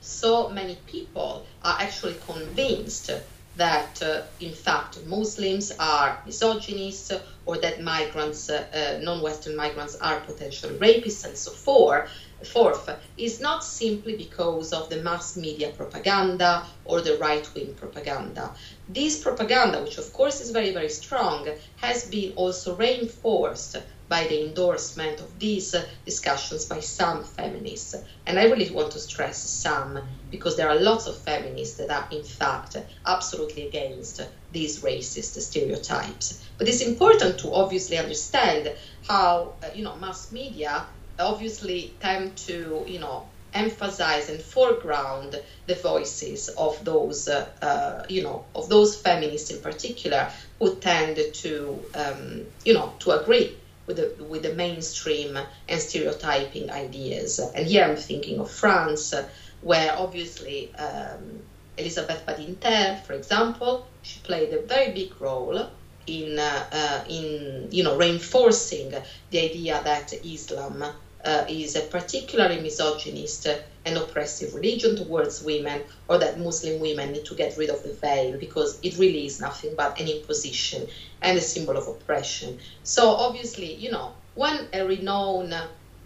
so 0.00 0.48
many 0.50 0.76
people 0.86 1.44
are 1.62 1.76
actually 1.80 2.16
convinced 2.26 3.10
that, 3.56 4.02
uh, 4.02 4.22
in 4.38 4.52
fact, 4.52 5.04
Muslims 5.04 5.72
are 5.80 6.22
misogynists 6.24 7.10
or 7.44 7.58
that 7.58 7.82
migrants, 7.82 8.48
uh, 8.50 8.64
uh 8.72 9.02
non 9.02 9.20
Western 9.22 9.56
migrants, 9.56 9.96
are 9.96 10.20
potential 10.20 10.70
rapists 10.70 11.24
and 11.24 11.36
so 11.36 11.50
forth, 11.50 12.08
Fourth, 12.44 12.88
is 13.16 13.40
not 13.40 13.64
simply 13.64 14.14
because 14.14 14.74
of 14.74 14.90
the 14.90 14.98
mass 14.98 15.36
media 15.36 15.70
propaganda 15.70 16.66
or 16.84 17.00
the 17.00 17.16
right 17.16 17.48
wing 17.54 17.74
propaganda. 17.74 18.54
This 18.86 19.18
propaganda, 19.18 19.82
which 19.82 19.96
of 19.96 20.12
course 20.12 20.42
is 20.42 20.50
very, 20.50 20.72
very 20.72 20.90
strong, 20.90 21.48
has 21.76 22.04
been 22.04 22.34
also 22.36 22.76
reinforced 22.76 23.76
by 24.08 24.26
the 24.26 24.46
endorsement 24.46 25.20
of 25.20 25.38
these 25.38 25.74
discussions 26.04 26.64
by 26.64 26.80
some 26.80 27.24
feminists. 27.24 27.96
And 28.26 28.38
I 28.38 28.44
really 28.44 28.70
want 28.70 28.92
to 28.92 28.98
stress 28.98 29.38
some, 29.38 29.98
because 30.30 30.56
there 30.56 30.68
are 30.68 30.80
lots 30.80 31.06
of 31.06 31.18
feminists 31.18 31.78
that 31.78 31.90
are, 31.90 32.06
in 32.10 32.22
fact, 32.22 32.76
absolutely 33.04 33.66
against 33.68 34.20
these 34.52 34.80
racist 34.80 35.40
stereotypes. 35.40 36.44
But 36.58 36.68
it's 36.68 36.80
important 36.80 37.38
to 37.40 37.52
obviously 37.52 37.98
understand 37.98 38.72
how, 39.08 39.54
uh, 39.62 39.68
you 39.74 39.84
know, 39.84 39.96
mass 39.96 40.32
media 40.32 40.86
obviously 41.18 41.94
tend 42.00 42.36
to, 42.36 42.84
you 42.86 42.98
know, 42.98 43.26
emphasize 43.54 44.28
and 44.28 44.40
foreground 44.40 45.40
the 45.66 45.74
voices 45.74 46.48
of 46.50 46.84
those, 46.84 47.26
uh, 47.26 47.48
uh, 47.62 48.04
you 48.08 48.22
know, 48.22 48.44
of 48.54 48.68
those 48.68 48.94
feminists 48.94 49.50
in 49.50 49.60
particular 49.60 50.30
who 50.58 50.74
tend 50.76 51.18
to, 51.32 51.82
um, 51.94 52.44
you 52.64 52.74
know, 52.74 52.92
to 52.98 53.12
agree 53.12 53.56
with 53.86 53.96
the, 53.96 54.24
with 54.24 54.42
the 54.42 54.54
mainstream 54.54 55.38
and 55.68 55.80
stereotyping 55.80 56.70
ideas. 56.70 57.38
And 57.38 57.66
here 57.66 57.84
I'm 57.84 57.96
thinking 57.96 58.40
of 58.40 58.50
France, 58.50 59.14
where 59.62 59.94
obviously 59.96 60.74
um, 60.74 61.40
Elisabeth 61.78 62.24
Badinter, 62.26 63.02
for 63.04 63.12
example, 63.14 63.86
she 64.02 64.20
played 64.20 64.52
a 64.52 64.60
very 64.62 64.92
big 64.92 65.20
role 65.20 65.68
in, 66.06 66.38
uh, 66.38 66.66
uh 66.70 67.04
in 67.08 67.68
you 67.70 67.82
know, 67.82 67.96
reinforcing 67.96 68.94
the 69.30 69.38
idea 69.38 69.80
that 69.82 70.12
Islam 70.24 70.84
uh, 71.24 71.44
is 71.48 71.76
a 71.76 71.82
particularly 71.82 72.60
misogynist 72.60 73.48
and 73.86 73.96
oppressive 73.96 74.52
religion 74.52 74.96
towards 74.96 75.42
women, 75.42 75.80
or 76.08 76.18
that 76.18 76.40
Muslim 76.40 76.80
women 76.80 77.12
need 77.12 77.24
to 77.24 77.34
get 77.34 77.56
rid 77.56 77.70
of 77.70 77.82
the 77.84 77.92
veil 77.92 78.36
because 78.38 78.78
it 78.82 78.98
really 78.98 79.24
is 79.24 79.40
nothing 79.40 79.74
but 79.76 79.98
an 80.00 80.08
imposition 80.08 80.86
and 81.22 81.38
a 81.38 81.40
symbol 81.40 81.76
of 81.76 81.86
oppression. 81.86 82.58
So 82.82 83.10
obviously, 83.10 83.74
you 83.74 83.92
know, 83.92 84.12
when 84.34 84.68
a 84.72 84.84
renowned 84.84 85.54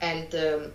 and 0.01 0.35
um, 0.35 0.72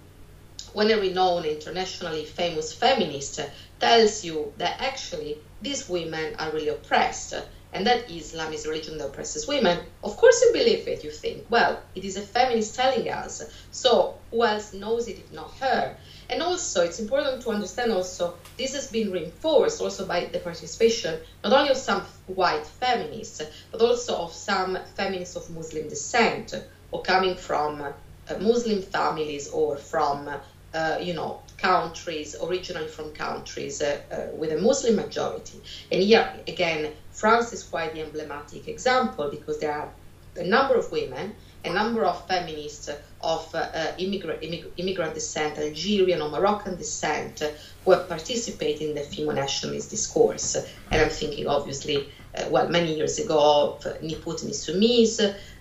when 0.73 0.91
a 0.91 0.97
renowned 0.97 1.45
internationally 1.45 2.25
famous 2.25 2.73
feminist 2.73 3.39
tells 3.79 4.25
you 4.25 4.51
that 4.57 4.81
actually 4.81 5.37
these 5.61 5.87
women 5.87 6.35
are 6.37 6.51
really 6.51 6.69
oppressed 6.69 7.33
and 7.71 7.87
that 7.87 8.09
Islam 8.09 8.53
is 8.53 8.65
a 8.65 8.69
religion 8.69 8.97
that 8.97 9.07
oppresses 9.07 9.47
women, 9.47 9.77
of 10.03 10.15
course 10.17 10.41
you 10.41 10.53
believe 10.53 10.87
it. 10.87 11.03
You 11.03 11.11
think, 11.11 11.45
well, 11.49 11.81
it 11.93 12.03
is 12.05 12.17
a 12.17 12.21
feminist 12.21 12.75
telling 12.75 13.09
us. 13.09 13.43
So 13.71 14.17
who 14.31 14.43
else 14.43 14.73
knows 14.73 15.07
it 15.07 15.19
if 15.19 15.31
not 15.31 15.51
her? 15.59 15.97
And 16.29 16.41
also, 16.41 16.83
it's 16.83 16.99
important 16.99 17.43
to 17.43 17.51
understand 17.51 17.91
also 17.91 18.35
this 18.57 18.73
has 18.73 18.91
been 18.91 19.11
reinforced 19.11 19.81
also 19.81 20.05
by 20.05 20.25
the 20.25 20.39
participation 20.39 21.19
not 21.43 21.53
only 21.53 21.69
of 21.69 21.77
some 21.77 22.01
white 22.27 22.65
feminists, 22.65 23.43
but 23.71 23.81
also 23.81 24.15
of 24.17 24.33
some 24.33 24.77
feminists 24.95 25.35
of 25.35 25.49
Muslim 25.51 25.87
descent 25.87 26.55
or 26.91 27.01
coming 27.03 27.35
from 27.35 27.81
uh, 27.81 27.91
Muslim 28.39 28.81
families 28.81 29.49
or 29.49 29.77
from, 29.77 30.29
uh, 30.73 30.97
you 31.01 31.13
know, 31.13 31.41
countries, 31.57 32.35
originally 32.43 32.87
from 32.87 33.11
countries 33.13 33.81
uh, 33.81 33.99
uh, 34.11 34.35
with 34.35 34.51
a 34.51 34.57
Muslim 34.57 34.95
majority. 34.95 35.61
And 35.91 36.01
here, 36.01 36.33
again, 36.47 36.91
France 37.11 37.53
is 37.53 37.63
quite 37.63 37.93
the 37.93 38.01
emblematic 38.01 38.67
example 38.67 39.29
because 39.29 39.59
there 39.59 39.71
are 39.71 39.89
a 40.37 40.43
number 40.43 40.75
of 40.75 40.91
women, 40.91 41.35
a 41.65 41.73
number 41.73 42.05
of 42.05 42.27
feminists 42.27 42.89
of 43.21 43.55
uh, 43.55 43.91
immigrant, 43.97 44.43
immigrant 44.77 45.13
descent, 45.13 45.57
Algerian 45.57 46.21
or 46.21 46.29
Moroccan 46.29 46.77
descent, 46.77 47.41
who 47.83 47.91
have 47.91 48.07
participated 48.07 48.89
in 48.89 48.95
the 48.95 49.01
femonationalist 49.01 49.89
discourse. 49.89 50.55
And 50.91 51.01
I'm 51.01 51.09
thinking, 51.09 51.47
obviously, 51.47 52.07
uh, 52.37 52.47
well, 52.49 52.69
many 52.69 52.95
years 52.95 53.17
ago 53.19 53.77
of 53.79 54.01
Ni. 54.01 54.15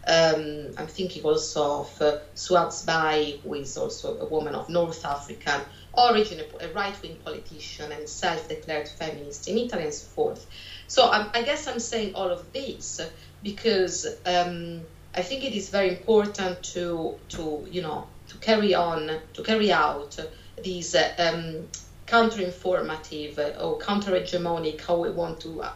Um, 0.07 0.75
I'm 0.77 0.87
thinking 0.87 1.23
also 1.23 1.81
of 1.81 2.03
uh, 2.03 2.19
Souad 2.35 2.73
Sbai, 2.73 3.41
who 3.43 3.55
is 3.55 3.79
also 3.79 4.19
a 4.19 4.27
woman 4.27 4.55
of 4.55 4.69
North 4.69 5.03
African 5.05 5.63
origin, 5.95 6.43
a 6.61 6.69
right 6.73 7.01
wing 7.03 7.17
politician 7.25 7.91
and 7.91 8.07
self 8.07 8.49
declared 8.49 8.89
feminist 8.89 9.49
in 9.49 9.57
Italy 9.57 9.85
and 9.85 9.95
so 9.95 10.07
forth. 10.09 10.47
So 10.89 11.11
I'm, 11.11 11.31
i 11.33 11.43
guess 11.43 11.67
I'm 11.67 11.81
saying 11.81 12.15
all 12.15 12.29
of 12.29 12.53
this 12.53 13.01
because 13.43 14.07
um, 14.27 14.83
I 15.17 15.23
think 15.23 15.45
it 15.45 15.55
is 15.55 15.69
very 15.69 15.91
important 15.91 16.63
to 16.75 17.15
to 17.31 17.67
you 17.71 17.83
know 17.83 18.07
to 18.29 18.37
carry 18.39 18.75
on 18.75 19.11
to 19.35 19.43
carry 19.43 19.73
out 19.73 20.19
these 20.63 20.97
um, 21.19 21.69
counter-informative 22.07 23.39
or 23.61 23.79
counter-hegemonic, 23.79 24.81
how 24.81 24.97
we 24.97 25.11
want 25.11 25.41
to 25.41 25.63
uh, 25.63 25.73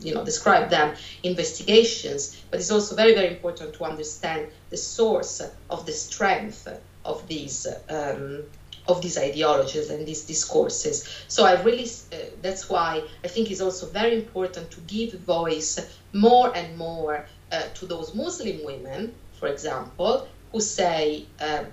you 0.00 0.14
know 0.14 0.24
describe 0.24 0.70
them, 0.70 0.96
investigations. 1.22 2.42
But 2.50 2.60
it's 2.60 2.70
also 2.70 2.96
very 2.96 3.14
very 3.14 3.28
important 3.28 3.74
to 3.74 3.84
understand 3.84 4.48
the 4.70 4.76
source 4.76 5.42
of 5.70 5.86
the 5.86 5.92
strength 5.92 6.68
of 7.04 7.26
these. 7.28 7.66
Um, 7.88 8.44
of 8.86 9.00
these 9.00 9.16
ideologies 9.16 9.88
and 9.88 10.06
these 10.06 10.26
discourses. 10.26 11.08
So 11.26 11.46
I 11.46 11.62
really, 11.62 11.88
uh, 12.12 12.16
that's 12.42 12.68
why 12.68 13.02
I 13.24 13.28
think 13.28 13.50
it's 13.50 13.62
also 13.62 13.86
very 13.86 14.14
important 14.14 14.70
to 14.72 14.80
give 14.80 15.14
voice 15.20 15.80
more 16.12 16.54
and 16.54 16.76
more 16.76 17.26
uh, 17.54 17.62
to 17.74 17.86
those 17.86 18.14
Muslim 18.14 18.64
women, 18.64 19.14
for 19.38 19.48
example, 19.48 20.26
who 20.50 20.60
say, 20.60 21.26
uh, 21.40 21.64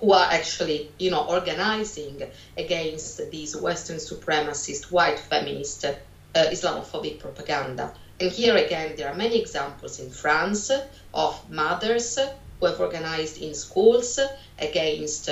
who 0.00 0.12
are 0.12 0.28
actually, 0.30 0.90
you 0.98 1.10
know, 1.10 1.24
organizing 1.36 2.16
against 2.56 3.30
these 3.30 3.52
Western 3.56 3.96
supremacist, 3.96 4.82
white 4.90 5.18
feminist, 5.18 5.84
uh, 5.84 5.94
Islamophobic 6.34 7.18
propaganda. 7.18 7.92
And 8.20 8.30
here 8.30 8.56
again, 8.56 8.94
there 8.96 9.08
are 9.10 9.18
many 9.26 9.40
examples 9.40 9.98
in 9.98 10.10
France 10.10 10.70
of 11.14 11.50
mothers 11.50 12.18
who 12.58 12.66
have 12.66 12.80
organized 12.80 13.36
in 13.38 13.54
schools 13.54 14.18
against 14.58 15.30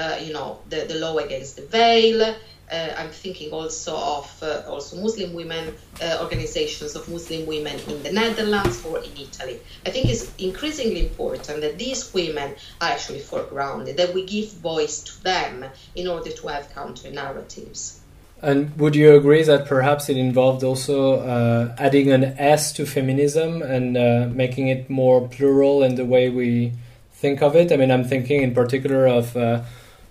uh, 0.00 0.16
you 0.22 0.32
know, 0.32 0.58
the, 0.70 0.86
the 0.88 0.94
law 0.94 1.18
against 1.18 1.56
the 1.56 1.62
veil. 1.62 2.34
Uh, 2.70 2.94
I'm 2.96 3.10
thinking 3.10 3.50
also 3.52 3.96
of 3.96 4.42
uh, 4.42 4.62
also 4.68 4.96
Muslim 4.96 5.34
women 5.34 5.74
uh, 6.00 6.18
organizations 6.22 6.94
of 6.94 7.08
Muslim 7.08 7.46
women 7.46 7.78
in 7.88 8.02
the 8.02 8.12
Netherlands 8.12 8.84
or 8.84 8.98
in 8.98 9.10
Italy. 9.18 9.58
I 9.84 9.90
think 9.90 10.08
it's 10.08 10.30
increasingly 10.38 11.08
important 11.08 11.60
that 11.62 11.78
these 11.78 12.14
women 12.14 12.54
are 12.80 12.90
actually 12.90 13.20
foregrounded, 13.20 13.96
that 13.96 14.14
we 14.14 14.24
give 14.24 14.52
voice 14.52 15.02
to 15.02 15.22
them 15.24 15.64
in 15.96 16.06
order 16.06 16.30
to 16.30 16.46
have 16.48 16.72
counter 16.72 17.10
narratives. 17.10 18.00
And 18.42 18.74
would 18.78 18.96
you 18.96 19.16
agree 19.16 19.42
that 19.42 19.66
perhaps 19.66 20.08
it 20.08 20.16
involved 20.16 20.64
also 20.64 21.20
uh, 21.20 21.74
adding 21.76 22.10
an 22.10 22.24
S 22.38 22.72
to 22.74 22.86
feminism 22.86 23.60
and 23.62 23.96
uh, 23.96 24.28
making 24.32 24.68
it 24.68 24.88
more 24.88 25.28
plural 25.28 25.82
in 25.82 25.96
the 25.96 26.06
way 26.06 26.30
we 26.30 26.72
think 27.12 27.42
of 27.42 27.54
it? 27.54 27.70
I 27.70 27.76
mean, 27.76 27.90
I'm 27.90 28.04
thinking 28.04 28.42
in 28.42 28.54
particular 28.54 29.06
of 29.06 29.36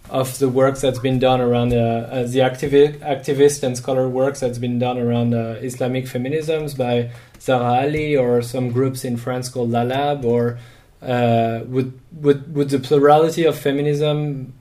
of 0.10 0.40
the 0.40 0.50
work 0.50 0.78
that's 0.80 1.00
been 1.00 1.20
done 1.20 1.40
around 1.40 1.72
uh, 1.74 1.78
uh, 1.78 2.24
the 2.24 2.40
activi- 2.40 2.98
activist 3.00 3.62
and 3.64 3.78
scholar 3.78 4.10
works 4.10 4.40
that's 4.40 4.58
been 4.58 4.80
done 4.80 4.98
around 4.98 5.34
uh, 5.34 5.60
Islamic 5.62 6.06
feminisms 6.06 6.76
by 6.76 7.12
Zahra 7.40 7.86
Ali 7.86 8.16
or 8.16 8.42
some 8.42 8.72
groups 8.72 9.06
in 9.06 9.18
France 9.18 9.50
called 9.50 9.70
Lallab 9.70 10.24
or 10.26 10.58
uh, 11.02 11.62
would, 11.68 12.00
would, 12.14 12.54
would 12.56 12.70
the 12.70 12.80
plurality 12.80 13.46
of 13.46 13.58
feminism 13.58 14.54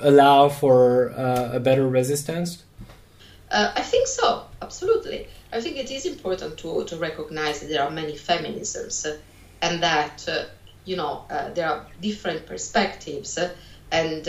allow 0.00 0.48
for 0.48 1.10
uh, 1.12 1.50
a 1.54 1.60
better 1.60 1.88
resistance? 1.88 2.62
Uh, 3.50 3.72
I 3.74 3.82
think 3.82 4.06
so, 4.06 4.44
absolutely. 4.60 5.26
I 5.52 5.60
think 5.60 5.76
it 5.76 5.90
is 5.90 6.06
important 6.06 6.58
to, 6.58 6.84
to 6.84 6.96
recognize 6.96 7.60
that 7.60 7.68
there 7.68 7.82
are 7.82 7.90
many 7.90 8.14
feminisms 8.14 9.06
and 9.60 9.82
that, 9.82 10.26
you 10.84 10.96
know, 10.96 11.24
there 11.54 11.68
are 11.68 11.86
different 12.00 12.46
perspectives 12.46 13.38
and 13.90 14.26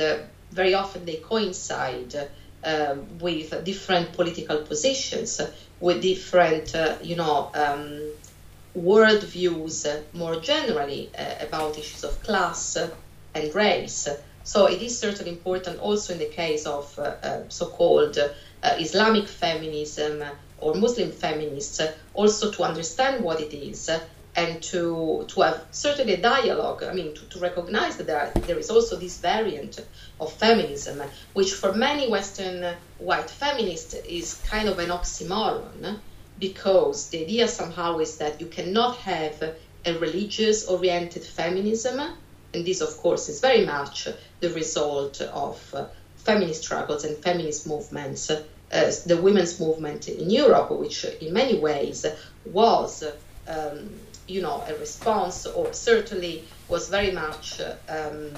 very 0.53 0.73
often 0.73 1.05
they 1.05 1.17
coincide 1.17 2.15
uh, 2.63 2.95
with 3.19 3.63
different 3.65 4.13
political 4.13 4.57
positions, 4.61 5.41
with 5.79 6.01
different, 6.01 6.73
uh, 6.75 6.95
you 7.01 7.15
know, 7.15 7.51
um, 7.53 8.01
world 8.73 9.23
views 9.23 9.85
more 10.13 10.39
generally 10.39 11.09
uh, 11.17 11.45
about 11.45 11.77
issues 11.77 12.03
of 12.03 12.21
class 12.23 12.77
and 13.35 13.55
race. 13.55 14.07
So 14.43 14.65
it 14.65 14.81
is 14.81 14.97
certainly 14.97 15.31
important 15.31 15.79
also 15.79 16.13
in 16.13 16.19
the 16.19 16.29
case 16.29 16.65
of 16.65 16.97
uh, 16.97 17.01
uh, 17.01 17.49
so-called 17.49 18.17
uh, 18.17 18.29
Islamic 18.79 19.27
feminism 19.27 20.23
or 20.57 20.75
Muslim 20.75 21.11
feminists 21.11 21.81
also 22.13 22.51
to 22.51 22.63
understand 22.63 23.23
what 23.23 23.41
it 23.41 23.53
is 23.53 23.89
and 24.36 24.61
to 24.63 25.25
to 25.27 25.41
have 25.41 25.65
certainly 25.71 26.13
a 26.13 26.21
dialogue. 26.21 26.84
I 26.84 26.93
mean, 26.93 27.13
to, 27.13 27.21
to 27.29 27.39
recognize 27.39 27.97
that 27.97 28.07
there, 28.07 28.19
are, 28.19 28.31
there 28.41 28.57
is 28.57 28.69
also 28.69 28.95
this 28.95 29.19
variant 29.19 29.79
of 30.19 30.34
feminism, 30.34 31.01
which 31.34 31.53
for 31.53 31.73
many 31.73 32.09
Western 32.09 32.75
white 32.99 33.29
feminists 33.29 33.93
is 33.93 34.41
kind 34.49 34.69
of 34.69 34.79
an 34.79 34.89
oxymoron, 34.89 35.99
because 36.39 37.09
the 37.09 37.23
idea 37.23 37.47
somehow 37.47 37.99
is 37.99 38.17
that 38.17 38.41
you 38.41 38.47
cannot 38.47 38.97
have 38.97 39.55
a 39.86 39.93
religious 39.99 40.67
oriented 40.67 41.23
feminism, 41.23 41.99
and 42.53 42.65
this, 42.65 42.81
of 42.81 42.97
course, 42.97 43.29
is 43.29 43.39
very 43.41 43.65
much 43.65 44.07
the 44.39 44.49
result 44.49 45.21
of 45.21 45.89
feminist 46.17 46.63
struggles 46.63 47.03
and 47.03 47.17
feminist 47.17 47.67
movements. 47.67 48.29
Uh, 48.29 48.91
the 49.05 49.19
women's 49.21 49.59
movement 49.59 50.07
in 50.07 50.29
Europe, 50.29 50.71
which 50.71 51.05
in 51.05 51.34
many 51.34 51.59
ways 51.59 52.05
was 52.45 53.03
um, 53.47 53.89
you 54.28 54.41
know, 54.41 54.63
a 54.67 54.76
response, 54.76 55.45
or 55.45 55.74
certainly 55.74 56.43
was 56.69 56.89
very 56.89 57.11
much 57.11 57.61
um, 57.89 58.32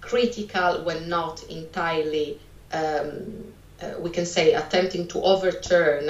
critical 0.00 0.82
when 0.84 1.08
not 1.08 1.42
entirely, 1.44 2.38
um, 2.72 3.52
uh, 3.82 3.94
we 4.00 4.10
can 4.10 4.26
say, 4.26 4.54
attempting 4.54 5.08
to 5.08 5.22
overturn, 5.22 6.08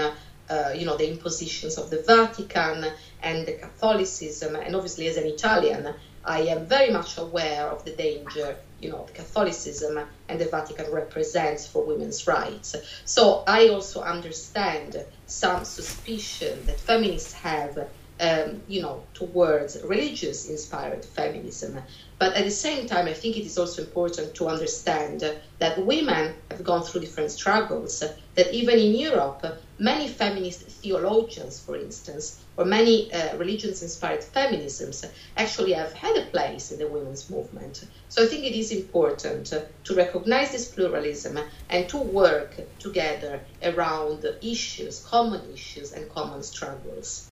uh, 0.48 0.72
you 0.74 0.86
know, 0.86 0.96
the 0.96 1.08
impositions 1.08 1.78
of 1.78 1.90
the 1.90 2.02
Vatican 2.02 2.86
and 3.22 3.46
the 3.46 3.52
Catholicism. 3.52 4.56
And 4.56 4.74
obviously, 4.74 5.06
as 5.06 5.16
an 5.16 5.26
Italian, 5.26 5.94
I 6.24 6.40
am 6.42 6.66
very 6.66 6.90
much 6.90 7.18
aware 7.18 7.66
of 7.66 7.84
the 7.84 7.92
danger, 7.92 8.56
you 8.80 8.90
know, 8.90 9.04
the 9.06 9.12
Catholicism 9.12 10.00
and 10.28 10.40
the 10.40 10.46
Vatican 10.46 10.92
represents 10.92 11.66
for 11.66 11.84
women's 11.84 12.26
rights. 12.26 12.76
So 13.04 13.42
I 13.46 13.68
also 13.68 14.02
understand 14.02 15.02
some 15.26 15.64
suspicion 15.64 16.66
that 16.66 16.78
feminists 16.80 17.32
have 17.34 17.88
um, 18.20 18.60
you 18.68 18.82
know, 18.82 19.02
towards 19.14 19.82
religious 19.82 20.48
inspired 20.48 21.04
feminism. 21.04 21.78
But 22.18 22.34
at 22.34 22.44
the 22.44 22.50
same 22.50 22.86
time, 22.86 23.06
I 23.06 23.14
think 23.14 23.38
it 23.38 23.46
is 23.46 23.56
also 23.56 23.82
important 23.82 24.34
to 24.34 24.48
understand 24.48 25.24
that 25.58 25.86
women 25.86 26.34
have 26.50 26.62
gone 26.62 26.82
through 26.82 27.00
different 27.00 27.30
struggles, 27.30 28.04
that 28.34 28.52
even 28.52 28.78
in 28.78 28.94
Europe, 28.94 29.58
many 29.78 30.06
feminist 30.06 30.60
theologians, 30.60 31.58
for 31.60 31.76
instance, 31.76 32.44
or 32.58 32.66
many 32.66 33.10
uh, 33.10 33.38
religions 33.38 33.82
inspired 33.82 34.20
feminisms 34.20 35.02
actually 35.38 35.72
have 35.72 35.94
had 35.94 36.14
a 36.18 36.26
place 36.26 36.72
in 36.72 36.78
the 36.78 36.88
women's 36.88 37.30
movement. 37.30 37.88
So 38.10 38.22
I 38.22 38.26
think 38.26 38.44
it 38.44 38.54
is 38.54 38.70
important 38.70 39.46
to 39.84 39.94
recognize 39.94 40.52
this 40.52 40.68
pluralism 40.68 41.38
and 41.70 41.88
to 41.88 41.96
work 41.96 42.60
together 42.78 43.40
around 43.62 44.26
issues, 44.42 45.00
common 45.06 45.40
issues, 45.54 45.92
and 45.92 46.06
common 46.10 46.42
struggles. 46.42 47.30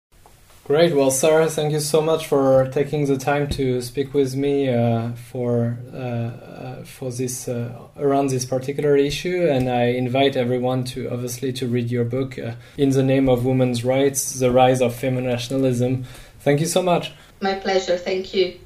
Great. 0.66 0.96
Well, 0.96 1.12
Sara, 1.12 1.48
thank 1.48 1.70
you 1.72 1.78
so 1.78 2.02
much 2.02 2.26
for 2.26 2.68
taking 2.72 3.06
the 3.06 3.16
time 3.16 3.48
to 3.50 3.80
speak 3.80 4.12
with 4.12 4.34
me 4.34 4.68
uh, 4.68 5.12
for 5.12 5.78
uh, 5.94 5.96
uh, 5.96 6.84
for 6.84 7.12
this 7.12 7.46
uh, 7.46 7.70
around 7.96 8.30
this 8.30 8.44
particular 8.44 8.96
issue. 8.96 9.46
And 9.48 9.70
I 9.70 9.84
invite 9.94 10.34
everyone 10.34 10.82
to 10.86 11.08
obviously 11.08 11.52
to 11.52 11.68
read 11.68 11.88
your 11.88 12.04
book, 12.04 12.36
uh, 12.36 12.54
"In 12.76 12.90
the 12.90 13.04
Name 13.04 13.28
of 13.28 13.44
Women's 13.44 13.84
Rights: 13.84 14.40
The 14.40 14.50
Rise 14.50 14.80
of 14.82 14.92
Femonationalism." 14.92 16.04
Thank 16.40 16.58
you 16.58 16.66
so 16.66 16.82
much. 16.82 17.12
My 17.40 17.54
pleasure. 17.54 17.96
Thank 17.96 18.34
you. 18.34 18.58